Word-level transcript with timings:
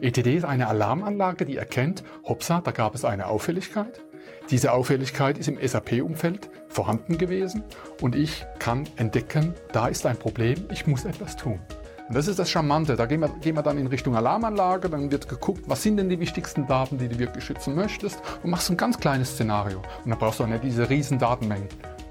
ETD 0.00 0.36
ist 0.36 0.44
eine 0.44 0.68
Alarmanlage, 0.68 1.46
die 1.46 1.56
erkennt, 1.56 2.04
hoppsa, 2.24 2.60
da 2.60 2.72
gab 2.72 2.94
es 2.94 3.04
eine 3.04 3.26
Auffälligkeit. 3.26 4.02
Diese 4.50 4.72
Auffälligkeit 4.72 5.38
ist 5.38 5.48
im 5.48 5.58
SAP-Umfeld 5.66 6.50
vorhanden 6.68 7.16
gewesen 7.16 7.62
und 8.02 8.14
ich 8.14 8.44
kann 8.58 8.88
entdecken, 8.96 9.54
da 9.72 9.88
ist 9.88 10.04
ein 10.04 10.18
Problem, 10.18 10.66
ich 10.70 10.86
muss 10.86 11.04
etwas 11.04 11.36
tun. 11.36 11.60
Und 12.06 12.14
das 12.14 12.28
ist 12.28 12.38
das 12.38 12.50
Charmante. 12.50 12.96
Da 12.96 13.06
gehen 13.06 13.20
wir, 13.20 13.30
gehen 13.40 13.56
wir 13.56 13.62
dann 13.62 13.78
in 13.78 13.86
Richtung 13.86 14.14
Alarmanlage, 14.14 14.90
dann 14.90 15.10
wird 15.10 15.26
geguckt, 15.26 15.62
was 15.68 15.82
sind 15.82 15.96
denn 15.96 16.10
die 16.10 16.20
wichtigsten 16.20 16.66
Daten, 16.66 16.98
die 16.98 17.08
du 17.08 17.18
wirklich 17.18 17.44
schützen 17.44 17.74
möchtest 17.74 18.20
und 18.42 18.50
machst 18.50 18.70
ein 18.70 18.76
ganz 18.76 18.98
kleines 18.98 19.30
Szenario. 19.30 19.78
Und 20.04 20.10
dann 20.10 20.18
brauchst 20.18 20.40
du 20.40 20.44
auch 20.44 20.48
nicht 20.48 20.64
diese 20.64 20.90
riesen 20.90 21.18
Datenmengen. 21.18 21.68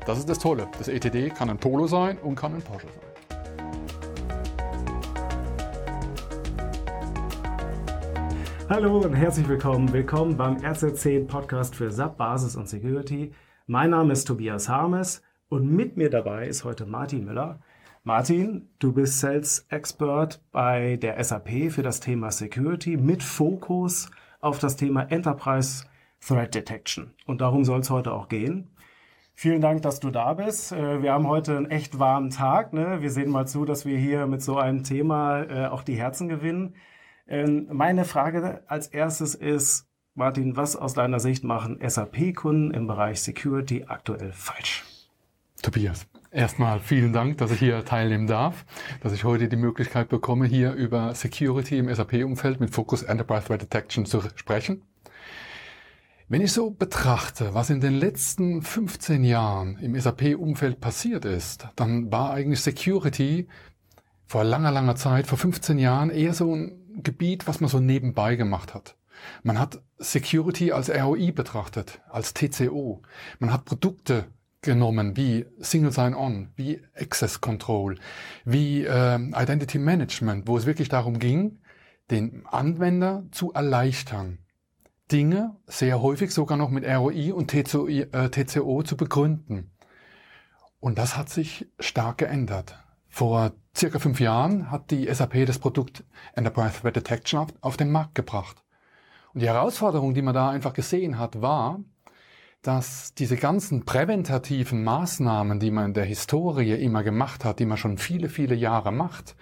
Das 0.08 0.18
ist 0.18 0.28
das 0.28 0.40
Tolle. 0.40 0.68
Das 0.80 0.88
ETD 0.88 1.30
kann 1.30 1.50
ein 1.50 1.60
Polo 1.60 1.86
sein 1.86 2.18
und 2.18 2.36
kann 2.36 2.56
ein 2.56 2.62
Porsche 2.62 2.88
sein. 2.88 3.13
Hallo 8.70 9.00
und 9.00 9.14
herzlich 9.14 9.48
willkommen. 9.50 9.92
Willkommen 9.92 10.38
beim 10.38 10.56
RZ10 10.56 11.28
Podcast 11.28 11.76
für 11.76 11.92
SAP 11.92 12.18
Basis 12.18 12.56
und 12.56 12.70
Security. 12.70 13.34
Mein 13.68 13.90
Name 13.90 14.14
ist 14.14 14.24
Tobias 14.24 14.70
Harmes 14.70 15.22
und 15.50 15.70
mit 15.70 15.98
mir 15.98 16.10
dabei 16.10 16.48
ist 16.48 16.64
heute 16.64 16.86
Martin 16.86 17.26
Müller. 17.26 17.60
Martin, 18.04 18.70
du 18.80 18.94
bist 18.94 19.20
Sales 19.20 19.66
Expert 19.70 20.42
bei 20.54 20.96
der 20.96 21.22
SAP 21.22 21.72
für 21.72 21.84
das 21.84 22.00
Thema 22.00 22.32
Security 22.32 22.96
mit 22.96 23.22
Fokus 23.22 24.10
auf 24.40 24.60
das 24.60 24.78
Thema 24.78 25.12
Enterprise 25.12 25.86
Threat 26.26 26.56
Detection. 26.56 27.14
Und 27.26 27.42
darum 27.42 27.66
soll 27.66 27.82
es 27.82 27.90
heute 27.90 28.14
auch 28.14 28.30
gehen. 28.30 28.70
Vielen 29.36 29.62
Dank, 29.62 29.82
dass 29.82 30.00
du 30.00 30.10
da 30.10 30.34
bist. 30.34 30.72
Äh, 30.72 31.02
wir 31.02 31.12
haben 31.12 31.28
heute 31.28 31.58
einen 31.58 31.70
echt 31.70 32.00
warmen 32.00 32.30
Tag. 32.30 32.72
Ne? 32.72 33.02
Wir 33.02 33.12
sehen 33.12 33.30
mal 33.30 33.46
zu, 33.46 33.66
dass 33.66 33.86
wir 33.86 33.98
hier 33.98 34.26
mit 34.26 34.42
so 34.42 34.58
einem 34.58 34.84
Thema 34.84 35.42
äh, 35.42 35.68
auch 35.68 35.84
die 35.84 35.96
Herzen 35.96 36.30
gewinnen. 36.30 36.76
Ähm, 37.28 37.68
meine 37.72 38.06
Frage 38.06 38.64
als 38.68 38.88
erstes 38.88 39.36
ist, 39.36 39.88
Martin, 40.16 40.56
was 40.56 40.76
aus 40.76 40.94
deiner 40.94 41.20
Sicht 41.20 41.44
machen 41.44 41.80
SAP-Kunden 41.82 42.72
im 42.72 42.86
Bereich 42.86 43.22
Security 43.22 43.86
aktuell 43.88 44.32
falsch? 44.32 44.84
Tobias, 45.62 46.06
erstmal 46.30 46.80
vielen 46.80 47.14
Dank, 47.14 47.38
dass 47.38 47.52
ich 47.52 47.60
hier 47.60 47.84
teilnehmen 47.86 48.28
darf, 48.28 48.66
dass 49.02 49.14
ich 49.14 49.24
heute 49.24 49.48
die 49.48 49.56
Möglichkeit 49.56 50.10
bekomme, 50.10 50.46
hier 50.46 50.74
über 50.74 51.16
Security 51.16 51.78
im 51.78 51.94
SAP-Umfeld 51.94 52.60
mit 52.60 52.72
Fokus 52.72 53.02
Enterprise 53.04 53.48
Threat 53.48 53.62
Detection 53.62 54.06
zu 54.06 54.22
sprechen. 54.36 54.84
Wenn 56.28 56.42
ich 56.42 56.52
so 56.52 56.72
betrachte, 56.72 57.54
was 57.54 57.70
in 57.70 57.82
den 57.82 57.94
letzten 57.94 58.62
15 58.62 59.24
Jahren 59.24 59.78
im 59.80 60.00
SAP-Umfeld 60.00 60.80
passiert 60.80 61.26
ist, 61.26 61.68
dann 61.76 62.12
war 62.12 62.32
eigentlich 62.34 62.62
Security 62.62 63.48
vor 64.26 64.44
langer, 64.44 64.72
langer 64.72 64.96
Zeit, 64.96 65.28
vor 65.28 65.38
15 65.38 65.78
Jahren, 65.78 66.10
eher 66.10 66.34
so 66.34 66.56
ein 66.56 66.83
Gebiet, 67.02 67.48
was 67.48 67.60
man 67.60 67.70
so 67.70 67.80
nebenbei 67.80 68.36
gemacht 68.36 68.74
hat. 68.74 68.96
Man 69.44 69.60
hat 69.60 69.82
Security 69.98 70.72
als 70.72 70.90
ROI 70.90 71.32
betrachtet, 71.32 72.02
als 72.10 72.34
TCO. 72.34 73.02
Man 73.40 73.54
hat 73.54 73.66
Produkte 73.66 74.26
genommen 74.62 75.16
wie 75.16 75.46
Single 75.60 75.92
Sign-On, 75.92 76.50
wie 76.56 76.82
Access 76.96 77.42
Control, 77.42 77.98
wie 78.46 78.86
äh, 78.86 79.16
Identity 79.16 79.78
Management, 79.78 80.48
wo 80.48 80.58
es 80.58 80.66
wirklich 80.66 80.90
darum 80.90 81.20
ging, 81.20 81.60
den 82.12 82.46
Anwender 82.48 83.26
zu 83.32 83.54
erleichtern, 83.54 84.40
Dinge 85.12 85.58
sehr 85.68 86.02
häufig 86.02 86.32
sogar 86.32 86.58
noch 86.58 86.70
mit 86.70 86.86
ROI 86.86 87.34
und 87.34 87.52
TCO, 87.52 87.88
äh, 87.88 88.30
TCO 88.30 88.84
zu 88.84 88.98
begründen. 88.98 89.72
Und 90.80 90.98
das 90.98 91.18
hat 91.18 91.30
sich 91.30 91.68
stark 91.80 92.18
geändert. 92.18 92.83
Vor 93.16 93.52
circa 93.78 94.00
fünf 94.00 94.20
Jahren 94.20 94.72
hat 94.72 94.90
die 94.90 95.06
SAP 95.06 95.46
das 95.46 95.60
Produkt 95.60 96.04
Enterprise 96.34 96.82
Threat 96.82 96.96
Detection 96.96 97.42
auf, 97.42 97.50
auf 97.62 97.78
den 97.78 97.92
Markt 97.92 98.16
gebracht. 98.16 98.64
Und 99.36 99.44
die 99.44 99.48
Herausforderung, 99.48 100.16
die 100.16 100.24
man 100.24 100.34
da 100.34 100.50
einfach 100.50 100.74
gesehen 100.74 101.20
hat, 101.20 101.40
war, 101.40 101.80
dass 102.64 103.14
diese 103.14 103.38
ganzen 103.38 103.86
präventativen 103.86 104.84
Maßnahmen, 104.84 105.60
die 105.60 105.70
man 105.70 105.86
in 105.86 105.94
der 105.94 106.06
Historie 106.06 106.74
immer 106.74 107.04
gemacht 107.04 107.46
hat, 107.46 107.60
die 107.60 107.68
man 107.68 107.78
schon 107.78 108.00
viele, 108.00 108.30
viele 108.30 108.56
Jahre 108.56 108.92
macht, 108.92 109.36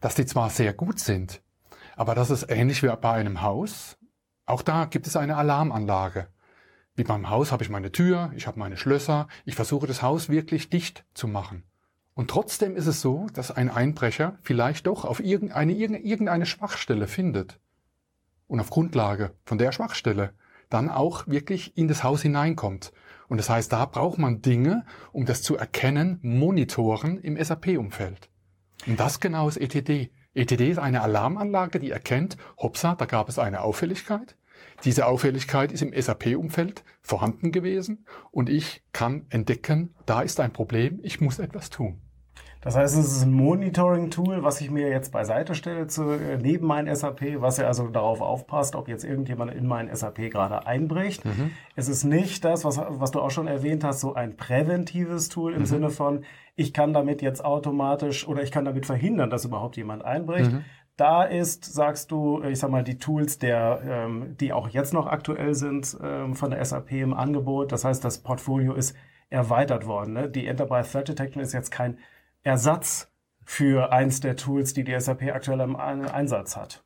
dass 0.00 0.14
die 0.14 0.24
zwar 0.24 0.48
sehr 0.48 0.72
gut 0.72 1.00
sind, 1.00 1.42
aber 1.96 2.14
das 2.14 2.30
ist 2.30 2.48
ähnlich 2.48 2.84
wie 2.84 2.96
bei 3.00 3.14
einem 3.14 3.42
Haus. 3.42 3.98
Auch 4.46 4.62
da 4.62 4.84
gibt 4.84 5.08
es 5.08 5.16
eine 5.16 5.36
Alarmanlage. 5.36 6.28
Wie 6.94 7.02
beim 7.02 7.28
Haus 7.30 7.50
habe 7.50 7.64
ich 7.64 7.68
meine 7.68 7.90
Tür, 7.90 8.30
ich 8.36 8.46
habe 8.46 8.60
meine 8.60 8.76
Schlösser, 8.76 9.26
ich 9.44 9.56
versuche 9.56 9.88
das 9.88 10.02
Haus 10.02 10.28
wirklich 10.28 10.70
dicht 10.70 11.04
zu 11.14 11.26
machen. 11.26 11.67
Und 12.18 12.32
trotzdem 12.32 12.74
ist 12.74 12.88
es 12.88 13.00
so, 13.00 13.28
dass 13.32 13.52
ein 13.52 13.70
Einbrecher 13.70 14.38
vielleicht 14.42 14.88
doch 14.88 15.04
auf 15.04 15.20
irgendeine, 15.20 15.72
irgendeine 15.72 16.46
Schwachstelle 16.46 17.06
findet. 17.06 17.60
Und 18.48 18.58
auf 18.58 18.70
Grundlage 18.70 19.36
von 19.44 19.56
der 19.56 19.70
Schwachstelle 19.70 20.32
dann 20.68 20.90
auch 20.90 21.28
wirklich 21.28 21.76
in 21.76 21.86
das 21.86 22.02
Haus 22.02 22.22
hineinkommt. 22.22 22.92
Und 23.28 23.36
das 23.36 23.48
heißt, 23.48 23.72
da 23.72 23.86
braucht 23.86 24.18
man 24.18 24.42
Dinge, 24.42 24.84
um 25.12 25.26
das 25.26 25.42
zu 25.42 25.56
erkennen, 25.56 26.18
monitoren 26.22 27.18
im 27.18 27.40
SAP-Umfeld. 27.40 28.28
Und 28.88 28.98
das 28.98 29.20
genau 29.20 29.46
ist 29.46 29.56
ETD. 29.56 30.10
ETD 30.34 30.72
ist 30.72 30.80
eine 30.80 31.02
Alarmanlage, 31.02 31.78
die 31.78 31.92
erkennt, 31.92 32.36
hoppsa, 32.56 32.96
da 32.96 33.04
gab 33.04 33.28
es 33.28 33.38
eine 33.38 33.60
Auffälligkeit. 33.60 34.36
Diese 34.82 35.06
Auffälligkeit 35.06 35.70
ist 35.70 35.82
im 35.82 35.92
SAP-Umfeld 35.94 36.82
vorhanden 37.00 37.52
gewesen 37.52 38.06
und 38.32 38.48
ich 38.48 38.82
kann 38.92 39.26
entdecken, 39.28 39.94
da 40.04 40.22
ist 40.22 40.40
ein 40.40 40.52
Problem, 40.52 40.98
ich 41.04 41.20
muss 41.20 41.38
etwas 41.38 41.70
tun. 41.70 42.02
Das 42.60 42.74
heißt, 42.76 42.96
es 42.96 43.06
ist 43.12 43.22
ein 43.22 43.32
Monitoring-Tool, 43.32 44.42
was 44.42 44.60
ich 44.60 44.70
mir 44.70 44.88
jetzt 44.88 45.12
beiseite 45.12 45.54
stelle 45.54 45.86
zu, 45.86 46.10
äh, 46.10 46.38
neben 46.38 46.66
mein 46.66 46.92
SAP, 46.94 47.40
was 47.40 47.56
ja 47.56 47.66
also 47.66 47.86
darauf 47.88 48.20
aufpasst, 48.20 48.74
ob 48.74 48.88
jetzt 48.88 49.04
irgendjemand 49.04 49.54
in 49.54 49.66
mein 49.66 49.94
SAP 49.94 50.30
gerade 50.30 50.66
einbricht. 50.66 51.24
Mhm. 51.24 51.52
Es 51.76 51.88
ist 51.88 52.02
nicht 52.02 52.44
das, 52.44 52.64
was, 52.64 52.78
was 52.78 53.12
du 53.12 53.20
auch 53.20 53.30
schon 53.30 53.46
erwähnt 53.46 53.84
hast, 53.84 54.00
so 54.00 54.14
ein 54.14 54.36
präventives 54.36 55.28
Tool 55.28 55.52
im 55.52 55.60
mhm. 55.60 55.66
Sinne 55.66 55.90
von, 55.90 56.24
ich 56.56 56.74
kann 56.74 56.92
damit 56.92 57.22
jetzt 57.22 57.44
automatisch 57.44 58.26
oder 58.26 58.42
ich 58.42 58.50
kann 58.50 58.64
damit 58.64 58.86
verhindern, 58.86 59.30
dass 59.30 59.44
überhaupt 59.44 59.76
jemand 59.76 60.04
einbricht. 60.04 60.50
Mhm. 60.50 60.64
Da 60.96 61.22
ist, 61.22 61.64
sagst 61.64 62.10
du, 62.10 62.42
ich 62.42 62.58
sag 62.58 62.70
mal, 62.72 62.82
die 62.82 62.98
Tools, 62.98 63.38
der, 63.38 63.80
ähm, 63.86 64.36
die 64.40 64.52
auch 64.52 64.68
jetzt 64.68 64.92
noch 64.92 65.06
aktuell 65.06 65.54
sind 65.54 65.96
ähm, 66.02 66.34
von 66.34 66.50
der 66.50 66.64
SAP 66.64 66.90
im 66.90 67.14
Angebot. 67.14 67.70
Das 67.70 67.84
heißt, 67.84 68.04
das 68.04 68.18
Portfolio 68.18 68.74
ist 68.74 68.96
erweitert 69.30 69.86
worden. 69.86 70.14
Ne? 70.14 70.28
Die 70.28 70.48
Enterprise 70.48 70.90
Threat 70.90 71.06
Detection 71.06 71.40
ist 71.40 71.52
jetzt 71.52 71.70
kein 71.70 71.98
Ersatz 72.42 73.08
für 73.44 73.92
eins 73.92 74.20
der 74.20 74.36
Tools, 74.36 74.74
die 74.74 74.84
die 74.84 74.98
SAP 74.98 75.22
aktuell 75.32 75.60
im 75.60 75.76
Einsatz 75.76 76.56
hat. 76.56 76.82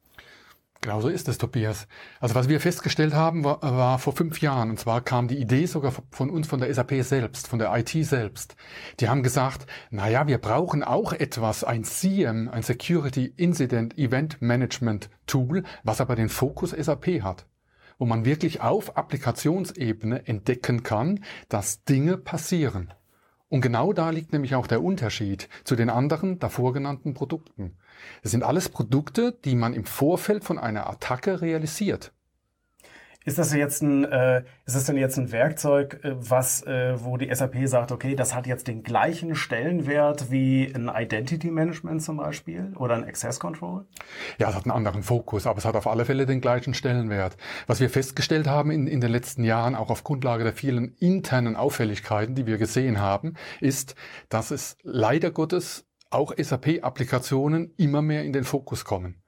Genau 0.81 1.01
so 1.01 1.09
ist 1.09 1.29
es, 1.29 1.39
Tobias. 1.39 1.87
Also 2.19 2.35
was 2.35 2.49
wir 2.49 2.59
festgestellt 2.59 3.15
haben, 3.15 3.45
war, 3.45 3.63
war, 3.63 4.01
vor 4.01 4.15
fünf 4.15 4.41
Jahren, 4.41 4.71
und 4.71 4.81
zwar 4.81 5.01
kam 5.01 5.29
die 5.29 5.39
Idee 5.39 5.67
sogar 5.67 5.93
von 6.11 6.29
uns, 6.29 6.49
von 6.49 6.59
der 6.59 6.75
SAP 6.75 7.05
selbst, 7.05 7.47
von 7.47 7.61
der 7.61 7.73
IT 7.77 7.91
selbst. 7.91 8.57
Die 8.99 9.09
haben 9.09 9.23
gesagt, 9.23 9.67
na 9.91 10.09
ja, 10.09 10.27
wir 10.27 10.39
brauchen 10.39 10.83
auch 10.83 11.13
etwas, 11.13 11.63
ein 11.63 11.85
CM, 11.85 12.49
ein 12.49 12.65
Security 12.65 13.33
Incident 13.37 13.97
Event 13.97 14.43
Management 14.43 15.09
Tool, 15.29 15.63
was 15.85 16.01
aber 16.01 16.17
den 16.17 16.29
Fokus 16.29 16.71
SAP 16.71 17.23
hat 17.23 17.47
wo 17.99 18.07
man 18.07 18.25
wirklich 18.25 18.61
auf 18.61 18.97
Applikationsebene 18.97 20.27
entdecken 20.27 20.83
kann, 20.83 21.21
dass 21.49 21.85
Dinge 21.85 22.17
passieren. 22.17 22.93
Und 23.53 23.61
genau 23.61 23.93
da 23.93 24.09
liegt 24.09 24.33
nämlich 24.33 24.55
auch 24.55 24.67
der 24.67 24.83
Unterschied 24.83 25.47
zu 25.65 25.77
den 25.77 25.91
anderen 25.91 26.39
davor 26.39 26.73
genannten 26.73 27.13
Produkten. 27.13 27.77
Es 28.23 28.31
sind 28.31 28.45
alles 28.45 28.71
Produkte, 28.71 29.37
die 29.45 29.57
man 29.57 29.75
im 29.75 29.85
Vorfeld 29.85 30.43
von 30.43 30.59
einer 30.59 30.89
Attacke 30.89 31.43
realisiert. 31.43 32.15
Ist 33.25 33.39
das 33.39 33.53
jetzt 33.53 33.83
ein, 33.83 34.05
äh, 34.05 34.43
ist 34.67 34.77
das 34.77 34.85
denn 34.85 34.97
jetzt 34.97 35.17
ein 35.19 35.31
Werkzeug, 35.31 36.01
äh, 36.03 36.15
was, 36.17 36.63
äh, 36.67 36.95
wo 37.03 37.17
die 37.17 37.33
SAP 37.33 37.67
sagt, 37.67 37.93
okay, 37.93 38.17
das 38.17 38.35
hat 38.35 38.47
jetzt 38.47 38.67
den 38.69 38.83
gleichen 38.83 39.35
Stellenwert 39.35 40.31
wie 40.31 40.73
ein 40.75 40.91
Identity 40.93 41.51
Management 41.51 42.03
zum 42.03 42.17
Beispiel 42.17 42.73
oder 42.77 42.95
ein 42.95 43.05
Access 43.05 43.39
Control? 43.39 43.87
Ja, 44.39 44.49
es 44.49 44.57
hat 44.57 44.65
einen 44.65 44.73
anderen 44.73 45.03
Fokus, 45.03 45.47
aber 45.47 45.59
es 45.59 45.65
hat 45.65 45.77
auf 45.77 45.87
alle 45.87 46.05
Fälle 46.05 46.27
den 46.27 46.41
gleichen 46.41 46.75
Stellenwert. 46.75 47.37
Was 47.67 47.81
wir 47.81 47.91
festgestellt 47.91 48.49
haben 48.49 48.71
in, 48.71 48.87
in 48.87 49.01
den 49.01 49.11
letzten 49.11 49.45
Jahren, 49.45 49.75
auch 49.75 49.91
auf 49.91 50.03
Grundlage 50.03 50.45
der 50.45 50.53
vielen 50.53 50.97
internen 50.99 51.57
Auffälligkeiten, 51.57 52.35
die 52.35 52.47
wir 52.47 52.59
gesehen 52.59 53.01
haben, 53.01 53.35
ist, 53.61 53.95
dass 54.29 54.51
es 54.51 54.77
leider 54.83 55.31
Gottes 55.31 55.87
auch 56.11 56.35
SAP-Applikationen 56.37 57.73
immer 57.77 58.03
mehr 58.03 58.25
in 58.25 58.33
den 58.33 58.45
Fokus 58.45 58.85
kommen 58.85 59.23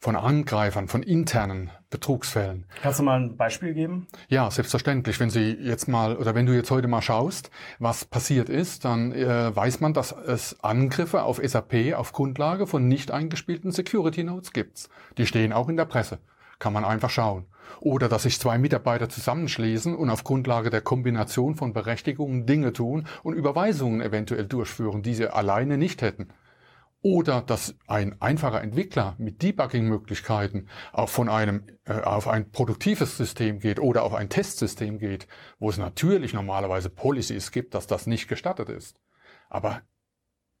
von 0.00 0.16
Angreifern, 0.16 0.88
von 0.88 1.02
internen 1.02 1.70
Betrugsfällen. 1.90 2.64
Kannst 2.82 3.00
du 3.00 3.02
mal 3.02 3.20
ein 3.20 3.36
Beispiel 3.36 3.74
geben? 3.74 4.06
Ja, 4.28 4.50
selbstverständlich. 4.50 5.20
Wenn 5.20 5.28
Sie 5.28 5.52
jetzt 5.60 5.88
mal 5.88 6.16
oder 6.16 6.34
wenn 6.34 6.46
du 6.46 6.54
jetzt 6.54 6.70
heute 6.70 6.88
mal 6.88 7.02
schaust, 7.02 7.50
was 7.78 8.06
passiert 8.06 8.48
ist, 8.48 8.86
dann 8.86 9.12
äh, 9.12 9.54
weiß 9.54 9.80
man, 9.80 9.92
dass 9.92 10.12
es 10.12 10.58
Angriffe 10.64 11.22
auf 11.22 11.38
SAP 11.44 11.94
auf 11.94 12.12
Grundlage 12.12 12.66
von 12.66 12.88
nicht 12.88 13.10
eingespielten 13.10 13.72
Security 13.72 14.24
Notes 14.24 14.52
gibt. 14.52 14.88
Die 15.18 15.26
stehen 15.26 15.52
auch 15.52 15.68
in 15.68 15.76
der 15.76 15.84
Presse. 15.84 16.18
Kann 16.58 16.72
man 16.72 16.84
einfach 16.84 17.10
schauen. 17.10 17.44
Oder 17.80 18.08
dass 18.08 18.22
sich 18.22 18.40
zwei 18.40 18.56
Mitarbeiter 18.56 19.10
zusammenschließen 19.10 19.94
und 19.94 20.08
auf 20.08 20.24
Grundlage 20.24 20.70
der 20.70 20.80
Kombination 20.80 21.56
von 21.56 21.74
Berechtigungen 21.74 22.46
Dinge 22.46 22.72
tun 22.72 23.06
und 23.22 23.34
Überweisungen 23.34 24.00
eventuell 24.00 24.46
durchführen, 24.46 25.02
die 25.02 25.14
sie 25.14 25.32
alleine 25.32 25.76
nicht 25.76 26.00
hätten. 26.00 26.28
Oder 27.02 27.40
dass 27.40 27.74
ein 27.86 28.20
einfacher 28.20 28.62
Entwickler 28.62 29.14
mit 29.18 29.42
Debugging-Möglichkeiten 29.42 30.68
auch 30.92 31.08
von 31.08 31.28
einem 31.28 31.64
äh, 31.84 31.94
auf 32.00 32.28
ein 32.28 32.50
produktives 32.50 33.16
System 33.16 33.58
geht 33.58 33.80
oder 33.80 34.02
auf 34.02 34.14
ein 34.14 34.28
Testsystem 34.28 34.98
geht, 34.98 35.26
wo 35.58 35.70
es 35.70 35.78
natürlich 35.78 36.34
normalerweise 36.34 36.90
Policies 36.90 37.52
gibt, 37.52 37.74
dass 37.74 37.86
das 37.86 38.06
nicht 38.06 38.28
gestattet 38.28 38.68
ist. 38.68 39.00
Aber 39.48 39.82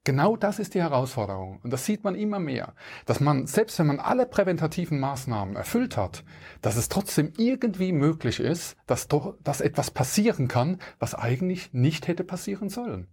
genau 0.04 0.36
das 0.36 0.58
ist 0.58 0.74
die 0.74 0.80
Herausforderung. 0.80 1.60
Und 1.62 1.72
das 1.72 1.84
sieht 1.84 2.04
man 2.04 2.14
immer 2.14 2.38
mehr, 2.38 2.74
dass 3.04 3.20
man, 3.20 3.46
selbst 3.46 3.78
wenn 3.78 3.86
man 3.86 4.00
alle 4.00 4.24
präventativen 4.24 4.98
Maßnahmen 4.98 5.56
erfüllt 5.56 5.96
hat, 5.96 6.24
dass 6.62 6.76
es 6.76 6.88
trotzdem 6.88 7.32
irgendwie 7.36 7.92
möglich 7.92 8.40
ist, 8.40 8.76
dass, 8.86 9.08
doch, 9.08 9.36
dass 9.42 9.60
etwas 9.60 9.90
passieren 9.90 10.48
kann, 10.48 10.80
was 10.98 11.14
eigentlich 11.14 11.72
nicht 11.74 12.08
hätte 12.08 12.24
passieren 12.24 12.70
sollen. 12.70 13.08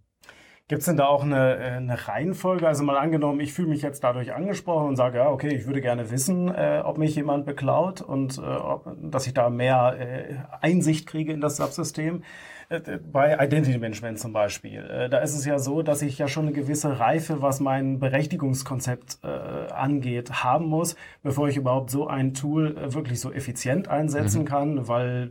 Gibt 0.68 0.80
es 0.80 0.86
denn 0.86 0.98
da 0.98 1.06
auch 1.06 1.22
eine, 1.22 1.56
äh, 1.56 1.70
eine 1.76 2.08
Reihenfolge? 2.08 2.68
Also 2.68 2.84
mal 2.84 2.98
angenommen, 2.98 3.40
ich 3.40 3.54
fühle 3.54 3.68
mich 3.68 3.80
jetzt 3.80 4.04
dadurch 4.04 4.34
angesprochen 4.34 4.88
und 4.88 4.96
sage, 4.96 5.16
ja, 5.16 5.30
okay, 5.30 5.48
ich 5.48 5.66
würde 5.66 5.80
gerne 5.80 6.10
wissen, 6.10 6.48
äh, 6.54 6.82
ob 6.84 6.98
mich 6.98 7.16
jemand 7.16 7.46
beklaut 7.46 8.02
und 8.02 8.36
äh, 8.36 8.42
ob, 8.42 8.94
dass 9.02 9.26
ich 9.26 9.32
da 9.32 9.48
mehr 9.48 9.96
äh, 9.98 10.34
Einsicht 10.60 11.06
kriege 11.06 11.32
in 11.32 11.40
das 11.40 11.56
Subsystem. 11.56 12.22
Äh, 12.68 12.98
bei 13.10 13.42
Identity 13.42 13.78
Management 13.78 14.18
zum 14.18 14.34
Beispiel, 14.34 14.84
äh, 14.84 15.08
da 15.08 15.20
ist 15.20 15.34
es 15.34 15.46
ja 15.46 15.58
so, 15.58 15.80
dass 15.80 16.02
ich 16.02 16.18
ja 16.18 16.28
schon 16.28 16.44
eine 16.44 16.52
gewisse 16.52 17.00
Reife, 17.00 17.40
was 17.40 17.60
mein 17.60 17.98
Berechtigungskonzept 17.98 19.20
angeht, 19.22 20.44
haben 20.44 20.66
muss, 20.66 20.96
bevor 21.22 21.48
ich 21.48 21.56
überhaupt 21.56 21.90
so 21.90 22.08
ein 22.08 22.34
Tool 22.34 22.92
wirklich 22.92 23.20
so 23.20 23.32
effizient 23.32 23.88
einsetzen 23.88 24.42
mhm. 24.42 24.46
kann, 24.46 24.88
weil 24.88 25.30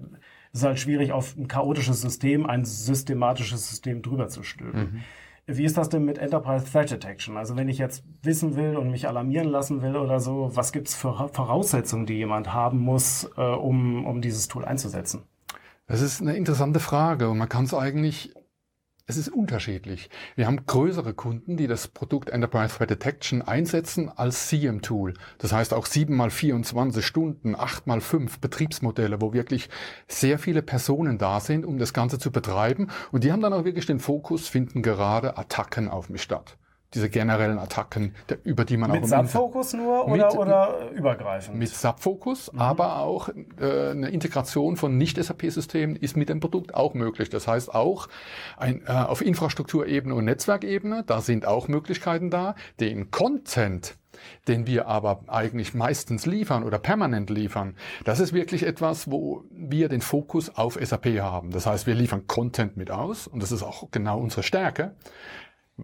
es 0.52 0.62
ist 0.62 0.66
halt 0.66 0.80
schwierig, 0.80 1.12
auf 1.12 1.38
ein 1.38 1.48
chaotisches 1.48 2.02
System 2.02 2.48
ein 2.48 2.66
systematisches 2.66 3.70
System 3.70 4.02
drüber 4.02 4.30
zu 4.30 4.42
stülpen. 4.42 4.82
Mhm. 4.82 5.04
Wie 5.50 5.64
ist 5.64 5.78
das 5.78 5.88
denn 5.88 6.04
mit 6.04 6.18
Enterprise 6.18 6.66
Threat 6.70 6.92
Detection? 6.92 7.38
Also 7.38 7.56
wenn 7.56 7.70
ich 7.70 7.78
jetzt 7.78 8.04
wissen 8.22 8.58
will 8.58 8.76
und 8.76 8.92
mich 8.92 9.08
alarmieren 9.08 9.48
lassen 9.48 9.82
will 9.82 9.96
oder 9.96 10.20
so, 10.20 10.52
was 10.54 10.74
gibt 10.74 10.90
es 10.90 10.96
für 10.96 11.30
Voraussetzungen, 11.32 12.06
die 12.06 12.16
jemand 12.16 12.54
haben 12.54 12.80
muss, 12.80 13.30
äh, 13.38 13.42
um, 13.42 14.06
um 14.06 14.22
dieses 14.22 14.50
Tool 14.50 14.66
einzusetzen? 14.66 15.24
Das 15.88 16.02
ist 16.02 16.22
eine 16.22 16.36
interessante 16.36 16.82
Frage 16.82 17.30
und 17.30 17.38
man 17.38 17.48
kann 17.48 17.64
es 17.64 17.74
eigentlich 17.74 18.34
es 19.10 19.16
ist 19.16 19.30
unterschiedlich. 19.30 20.10
Wir 20.36 20.48
haben 20.48 20.66
größere 20.66 21.14
Kunden, 21.14 21.56
die 21.56 21.68
das 21.68 21.88
Produkt 21.88 22.30
Enterprise 22.30 22.76
Threat 22.76 22.90
Detection 22.90 23.42
einsetzen 23.42 24.12
als 24.14 24.48
CM-Tool. 24.50 25.14
Das 25.38 25.54
heißt 25.54 25.74
auch 25.74 25.86
7 25.86 26.14
mal 26.14 26.30
24 26.30 27.06
Stunden, 27.06 27.56
8 27.56 27.88
mal 27.88 28.02
5 28.02 28.40
Betriebsmodelle, 28.40 29.22
wo 29.22 29.32
wirklich 29.32 29.70
sehr 30.10 30.38
viele 30.40 30.62
Personen 30.62 31.18
da 31.18 31.40
sind, 31.40 31.66
um 31.66 31.78
das 31.78 31.94
Ganze 31.94 32.20
zu 32.20 32.32
betreiben. 32.32 32.90
Und 33.14 33.24
die 33.24 33.32
haben 33.32 33.42
dann 33.42 33.54
auch 33.54 33.64
wirklich 33.64 33.86
den 33.86 34.02
Fokus, 34.02 34.50
finden 34.50 34.82
gerade 34.82 35.38
Attacken 35.38 35.88
auf 35.88 36.10
mich 36.10 36.22
statt 36.22 36.58
diese 36.94 37.10
generellen 37.10 37.60
Attacken, 37.60 38.16
über 38.44 38.64
die 38.66 38.78
man 38.78 38.92
mit 38.92 39.04
auch... 39.04 39.22
Mit 39.22 39.30
Subfokus 39.30 39.74
nur 39.74 40.08
oder, 40.08 40.28
mit, 40.28 40.36
oder 40.38 40.90
übergreifend? 40.92 41.58
Mit 41.58 41.70
Subfokus, 41.70 42.52
mhm. 42.54 42.60
aber 42.60 43.00
auch 43.00 43.30
äh, 43.60 43.92
eine 43.92 44.10
Integration 44.10 44.78
von 44.78 44.98
Nicht-SAP-Systemen 44.98 45.96
ist 45.96 46.16
mit 46.16 46.30
dem 46.30 46.40
Produkt 46.40 46.74
auch 46.74 46.94
möglich. 46.94 47.30
Das 47.30 47.48
heißt 47.48 47.74
auch 47.74 48.08
ein, 48.56 48.84
äh, 48.88 48.92
auf 48.92 49.22
Infrastrukturebene 49.22 50.16
und 50.16 50.26
Netzwerkebene, 50.26 51.04
da 51.06 51.22
sind 51.22 51.46
auch 51.46 51.68
Möglichkeiten 51.68 52.30
da, 52.30 52.56
den 52.80 53.12
Content 53.12 53.96
den 54.48 54.66
wir 54.66 54.88
aber 54.88 55.22
eigentlich 55.28 55.74
meistens 55.74 56.26
liefern 56.26 56.64
oder 56.64 56.80
permanent 56.80 57.30
liefern, 57.30 57.76
das 58.04 58.20
ist 58.20 58.34
wirklich 58.34 58.64
etwas, 58.64 59.12
wo 59.12 59.44
wir 59.52 59.90
den 59.90 60.02
Fokus 60.02 60.50
auf 60.56 60.78
SAP 60.82 61.20
haben. 61.20 61.52
Das 61.52 61.66
heißt, 61.66 61.88
wir 61.88 61.96
liefern 61.96 62.28
Content 62.28 62.78
mit 62.78 62.92
aus 62.92 63.28
und 63.28 63.44
das 63.44 63.52
ist 63.52 63.64
auch 63.64 63.90
genau 63.92 64.20
unsere 64.20 64.44
Stärke. 64.44 64.96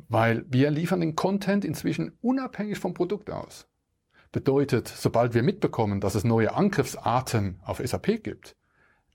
Weil 0.10 0.46
wir 0.50 0.72
liefern 0.72 1.02
den 1.02 1.16
Content 1.16 1.64
inzwischen 1.64 2.18
unabhängig 2.22 2.80
vom 2.80 2.94
Produkt 2.94 3.30
aus. 3.30 3.68
Bedeutet, 4.32 4.88
sobald 4.88 5.36
wir 5.36 5.44
mitbekommen, 5.44 6.02
dass 6.02 6.16
es 6.16 6.24
neue 6.24 6.56
Angriffsarten 6.56 7.60
auf 7.64 7.82
SAP 7.84 8.24
gibt, 8.24 8.56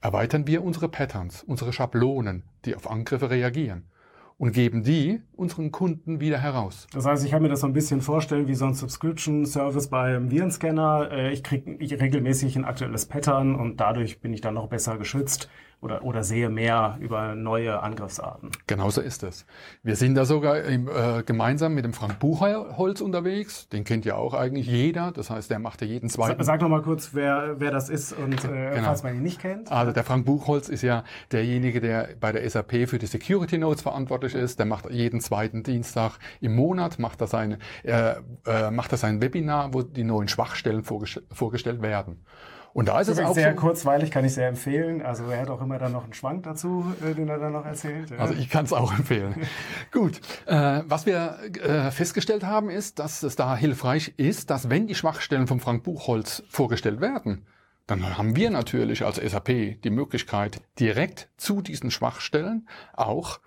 erweitern 0.00 0.46
wir 0.46 0.62
unsere 0.62 0.88
Patterns, 0.88 1.42
unsere 1.42 1.72
Schablonen, 1.72 2.44
die 2.64 2.76
auf 2.76 2.88
Angriffe 2.88 3.28
reagieren 3.30 3.90
und 4.38 4.52
geben 4.52 4.84
die 4.84 5.20
unseren 5.32 5.72
Kunden 5.72 6.20
wieder 6.20 6.38
heraus. 6.38 6.86
Das 6.92 7.04
heißt, 7.04 7.24
ich 7.24 7.32
kann 7.32 7.42
mir 7.42 7.48
das 7.48 7.60
so 7.60 7.66
ein 7.66 7.72
bisschen 7.72 8.00
vorstellen 8.00 8.46
wie 8.46 8.54
so 8.54 8.66
ein 8.66 8.74
Subscription-Service 8.74 9.88
beim 9.88 10.30
Virenscanner. 10.30 11.10
Äh, 11.10 11.32
ich 11.32 11.42
kriege 11.42 11.76
regelmäßig 12.00 12.56
ein 12.56 12.64
aktuelles 12.64 13.06
Pattern 13.06 13.56
und 13.56 13.80
dadurch 13.80 14.20
bin 14.20 14.32
ich 14.32 14.40
dann 14.40 14.54
noch 14.54 14.68
besser 14.68 14.96
geschützt 14.96 15.48
oder, 15.80 16.02
oder 16.02 16.24
sehe 16.24 16.48
mehr 16.48 16.96
über 17.00 17.34
neue 17.34 17.80
Angriffsarten. 17.80 18.50
Genauso 18.66 19.00
ist 19.00 19.22
es. 19.22 19.46
Wir 19.82 19.94
sind 19.96 20.16
da 20.16 20.24
sogar 20.24 20.62
im, 20.62 20.88
äh, 20.88 21.22
gemeinsam 21.22 21.74
mit 21.74 21.84
dem 21.84 21.92
Frank 21.92 22.18
Buchholz 22.18 23.00
unterwegs. 23.00 23.68
Den 23.68 23.84
kennt 23.84 24.04
ja 24.04 24.16
auch 24.16 24.34
eigentlich 24.34 24.66
jeder. 24.66 25.12
Das 25.12 25.30
heißt, 25.30 25.50
der 25.50 25.58
macht 25.58 25.80
ja 25.80 25.86
jeden 25.86 26.08
zweiten. 26.08 26.42
Sag 26.42 26.60
noch 26.60 26.68
mal 26.68 26.82
kurz, 26.82 27.10
wer, 27.12 27.60
wer 27.60 27.70
das 27.70 27.90
ist 27.90 28.12
und 28.12 28.44
äh, 28.44 28.48
genau. 28.74 28.84
falls 28.84 29.02
man 29.02 29.14
ihn 29.14 29.22
nicht 29.22 29.40
kennt. 29.40 29.70
Also 29.70 29.92
der 29.92 30.04
Frank 30.04 30.26
Buchholz 30.26 30.68
ist 30.68 30.82
ja 30.82 31.04
derjenige, 31.30 31.80
der 31.80 32.10
bei 32.18 32.32
der 32.32 32.48
SAP 32.48 32.88
für 32.88 32.98
die 32.98 33.06
Security 33.06 33.58
Notes 33.58 33.82
verantwortlich 33.82 34.34
ist. 34.34 34.58
Der 34.58 34.66
macht 34.66 34.90
jeden 34.90 35.20
zweiten 35.20 35.62
Dienstag 35.62 36.18
im 36.40 36.56
Monat 36.56 36.98
macht 36.98 37.20
er 37.20 37.26
seine, 37.26 37.58
äh, 37.84 38.14
äh, 38.46 38.70
macht 38.70 38.92
er 38.92 38.98
sein 38.98 39.20
Webinar, 39.22 39.74
wo 39.74 39.82
die 39.82 40.04
neuen 40.04 40.28
Schwachstellen 40.28 40.82
vorgestellt 40.82 41.82
werden. 41.82 42.24
Und 42.72 42.88
da 42.88 43.00
ist 43.00 43.08
es 43.08 43.18
auch 43.18 43.34
sehr 43.34 43.54
so, 43.54 43.60
kurzweilig, 43.60 44.10
kann 44.10 44.24
ich 44.24 44.34
sehr 44.34 44.48
empfehlen. 44.48 45.02
Also 45.02 45.24
er 45.30 45.40
hat 45.40 45.50
auch 45.50 45.60
immer 45.60 45.78
dann 45.78 45.92
noch 45.92 46.04
einen 46.04 46.12
Schwank 46.12 46.44
dazu, 46.44 46.84
äh, 47.04 47.14
den 47.14 47.28
er 47.28 47.38
dann 47.38 47.52
noch 47.52 47.64
erzählt. 47.64 48.12
Also 48.18 48.34
ich 48.34 48.48
kann 48.50 48.64
es 48.64 48.72
auch 48.72 48.96
empfehlen. 48.96 49.34
Gut, 49.92 50.20
äh, 50.46 50.82
was 50.86 51.06
wir 51.06 51.38
äh, 51.62 51.90
festgestellt 51.90 52.44
haben, 52.44 52.70
ist, 52.70 52.98
dass 52.98 53.22
es 53.22 53.36
da 53.36 53.56
hilfreich 53.56 54.14
ist, 54.16 54.50
dass 54.50 54.70
wenn 54.70 54.86
die 54.86 54.94
Schwachstellen 54.94 55.46
vom 55.46 55.60
Frank 55.60 55.82
Buchholz 55.82 56.42
vorgestellt 56.48 57.00
werden, 57.00 57.46
dann 57.88 58.18
haben 58.18 58.36
wir 58.36 58.50
natürlich 58.50 59.04
als 59.04 59.16
SAP 59.16 59.80
die 59.82 59.90
Möglichkeit, 59.90 60.60
direkt 60.78 61.28
zu 61.38 61.62
diesen 61.62 61.90
Schwachstellen 61.90 62.68
auch 62.94 63.40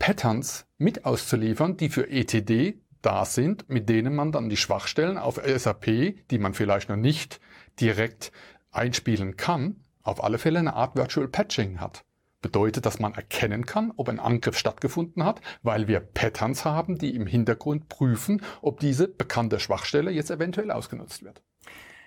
Patterns 0.00 0.66
mit 0.78 1.04
auszuliefern, 1.04 1.76
die 1.76 1.88
für 1.88 2.10
ETD 2.10 2.80
da 3.02 3.24
sind, 3.24 3.68
mit 3.68 3.88
denen 3.88 4.16
man 4.16 4.32
dann 4.32 4.48
die 4.48 4.56
Schwachstellen 4.56 5.16
auf 5.16 5.40
SAP, 5.44 5.86
die 6.30 6.38
man 6.38 6.54
vielleicht 6.54 6.88
noch 6.88 6.96
nicht 6.96 7.40
direkt 7.82 8.32
einspielen 8.70 9.36
kann, 9.36 9.76
auf 10.02 10.22
alle 10.24 10.38
Fälle 10.38 10.60
eine 10.60 10.74
Art 10.74 10.96
Virtual 10.96 11.28
Patching 11.28 11.80
hat. 11.80 12.04
Bedeutet, 12.40 12.86
dass 12.86 12.98
man 12.98 13.14
erkennen 13.14 13.66
kann, 13.66 13.92
ob 13.96 14.08
ein 14.08 14.18
Angriff 14.18 14.56
stattgefunden 14.56 15.24
hat, 15.24 15.40
weil 15.62 15.86
wir 15.86 16.00
Patterns 16.00 16.64
haben, 16.64 16.98
die 16.98 17.14
im 17.14 17.26
Hintergrund 17.26 17.88
prüfen, 17.88 18.42
ob 18.62 18.80
diese 18.80 19.06
bekannte 19.06 19.60
Schwachstelle 19.60 20.10
jetzt 20.10 20.30
eventuell 20.30 20.70
ausgenutzt 20.70 21.22
wird. 21.22 21.42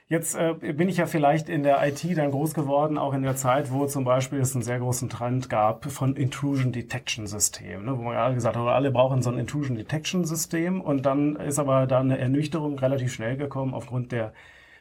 Jetzt 0.08 0.36
äh, 0.36 0.54
bin 0.54 0.88
ich 0.88 0.98
ja 0.98 1.08
vielleicht 1.08 1.50
in 1.50 1.64
der 1.64 1.86
IT 1.88 2.06
dann 2.16 2.30
groß 2.30 2.54
geworden, 2.54 3.00
auch 3.00 3.14
in 3.14 3.24
der 3.24 3.36
Zeit, 3.36 3.72
wo 3.72 3.88
zum 3.88 4.04
Beispiel 4.04 4.40
es 4.40 4.54
einen 4.54 4.64
sehr 4.64 4.78
großen 4.78 5.10
Trend 5.10 5.50
gab 5.50 5.86
von 5.92 6.16
Intrusion 6.16 6.72
Detection 6.72 7.26
System, 7.26 7.86
ne, 7.86 7.98
wo 7.98 8.04
man 8.04 8.16
alle 8.16 8.36
gesagt 8.36 8.56
hat, 8.56 8.68
alle 8.68 8.92
brauchen 8.92 9.24
so 9.24 9.32
ein 9.32 9.40
Intrusion 9.40 9.76
Detection 9.76 10.24
System 10.26 10.80
und 10.80 11.08
dann 11.08 11.38
ist 11.38 11.58
aber 11.58 11.88
da 11.88 12.02
eine 12.02 12.20
Ernüchterung 12.20 12.78
relativ 12.78 13.14
schnell 13.14 13.36
gekommen 13.36 13.74
aufgrund 13.74 14.12
der 14.12 14.34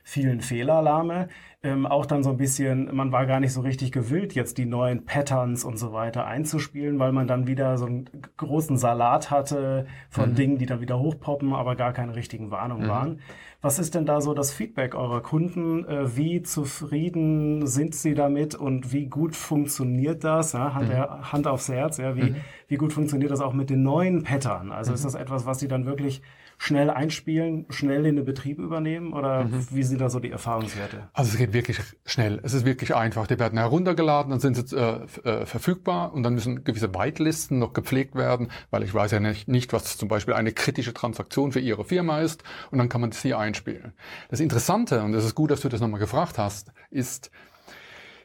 vielen 0.04 0.40
Fehlalarme. 0.40 1.28
Ähm, 1.62 1.86
auch 1.86 2.04
dann 2.04 2.22
so 2.22 2.28
ein 2.28 2.36
bisschen, 2.36 2.94
man 2.94 3.10
war 3.10 3.24
gar 3.24 3.40
nicht 3.40 3.54
so 3.54 3.62
richtig 3.62 3.90
gewillt, 3.90 4.34
jetzt 4.34 4.58
die 4.58 4.66
neuen 4.66 5.06
Patterns 5.06 5.64
und 5.64 5.78
so 5.78 5.94
weiter 5.94 6.26
einzuspielen, 6.26 6.98
weil 6.98 7.10
man 7.12 7.26
dann 7.26 7.46
wieder 7.46 7.78
so 7.78 7.86
einen 7.86 8.04
großen 8.36 8.76
Salat 8.76 9.30
hatte 9.30 9.86
von 10.10 10.30
mhm. 10.30 10.34
Dingen, 10.34 10.58
die 10.58 10.66
dann 10.66 10.82
wieder 10.82 11.00
hochpoppen, 11.00 11.54
aber 11.54 11.74
gar 11.74 11.94
keine 11.94 12.14
richtigen 12.14 12.50
Warnungen 12.50 12.84
mhm. 12.84 12.90
waren. 12.90 13.20
Was 13.62 13.78
ist 13.78 13.94
denn 13.94 14.04
da 14.04 14.20
so 14.20 14.34
das 14.34 14.52
Feedback 14.52 14.94
eurer 14.94 15.22
Kunden? 15.22 15.88
Äh, 15.88 16.14
wie 16.18 16.42
zufrieden 16.42 17.66
sind 17.66 17.94
sie 17.94 18.12
damit 18.12 18.54
und 18.54 18.92
wie 18.92 19.06
gut 19.06 19.34
funktioniert 19.34 20.22
das? 20.22 20.52
Ja, 20.52 20.74
Hand, 20.74 20.90
mhm. 20.90 21.32
Hand 21.32 21.46
aufs 21.46 21.70
Herz, 21.70 21.96
ja, 21.96 22.14
wie, 22.14 22.32
mhm. 22.32 22.36
wie 22.68 22.76
gut 22.76 22.92
funktioniert 22.92 23.30
das 23.30 23.40
auch 23.40 23.54
mit 23.54 23.70
den 23.70 23.82
neuen 23.82 24.22
Pattern? 24.22 24.70
Also 24.70 24.92
ist 24.92 25.00
mhm. 25.00 25.04
das 25.04 25.14
etwas, 25.14 25.46
was 25.46 25.60
sie 25.60 25.68
dann 25.68 25.86
wirklich 25.86 26.20
schnell 26.58 26.90
einspielen, 26.90 27.66
schnell 27.70 28.06
in 28.06 28.16
den 28.16 28.24
Betrieb 28.24 28.58
übernehmen 28.58 29.12
oder 29.12 29.44
mhm. 29.44 29.66
wie 29.70 29.82
sind 29.82 30.00
da 30.00 30.08
so 30.08 30.20
die 30.20 30.30
Erfahrungswerte? 30.30 31.08
Also 31.12 31.32
es 31.32 31.38
geht 31.38 31.52
wirklich 31.52 31.80
schnell. 32.06 32.40
Es 32.42 32.52
ist 32.54 32.64
wirklich 32.64 32.94
einfach. 32.94 33.26
Die 33.26 33.38
werden 33.38 33.58
heruntergeladen, 33.58 34.30
dann 34.30 34.40
sind 34.40 34.68
sie 34.68 34.76
äh, 34.76 35.04
äh, 35.24 35.46
verfügbar 35.46 36.12
und 36.12 36.22
dann 36.22 36.34
müssen 36.34 36.64
gewisse 36.64 36.94
Whitelisten 36.94 37.58
noch 37.58 37.72
gepflegt 37.72 38.14
werden, 38.14 38.48
weil 38.70 38.82
ich 38.82 38.94
weiß 38.94 39.10
ja 39.12 39.20
nicht, 39.20 39.48
nicht, 39.48 39.72
was 39.72 39.96
zum 39.96 40.08
Beispiel 40.08 40.34
eine 40.34 40.52
kritische 40.52 40.94
Transaktion 40.94 41.52
für 41.52 41.60
Ihre 41.60 41.84
Firma 41.84 42.20
ist 42.20 42.42
und 42.70 42.78
dann 42.78 42.88
kann 42.88 43.00
man 43.00 43.10
das 43.10 43.22
hier 43.22 43.38
einspielen. 43.38 43.92
Das 44.28 44.40
Interessante, 44.40 45.02
und 45.02 45.14
es 45.14 45.24
ist 45.24 45.34
gut, 45.34 45.50
dass 45.50 45.60
du 45.60 45.68
das 45.68 45.80
nochmal 45.80 46.00
gefragt 46.00 46.38
hast, 46.38 46.72
ist, 46.90 47.30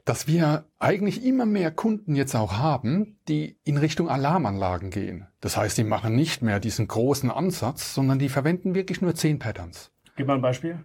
dass 0.09 0.25
wir 0.25 0.65
eigentlich 0.79 1.23
immer 1.23 1.45
mehr 1.45 1.69
Kunden 1.69 2.15
jetzt 2.15 2.33
auch 2.33 2.53
haben, 2.53 3.19
die 3.27 3.59
in 3.63 3.77
Richtung 3.77 4.09
Alarmanlagen 4.09 4.89
gehen. 4.89 5.27
Das 5.39 5.55
heißt, 5.55 5.77
die 5.77 5.83
machen 5.83 6.15
nicht 6.15 6.41
mehr 6.41 6.59
diesen 6.59 6.87
großen 6.87 7.29
Ansatz, 7.29 7.93
sondern 7.93 8.17
die 8.17 8.27
verwenden 8.27 8.73
wirklich 8.73 9.03
nur 9.03 9.13
zehn 9.13 9.37
Patterns. 9.37 9.91
Gib 10.15 10.25
mal 10.25 10.33
ein 10.33 10.41
Beispiel. 10.41 10.83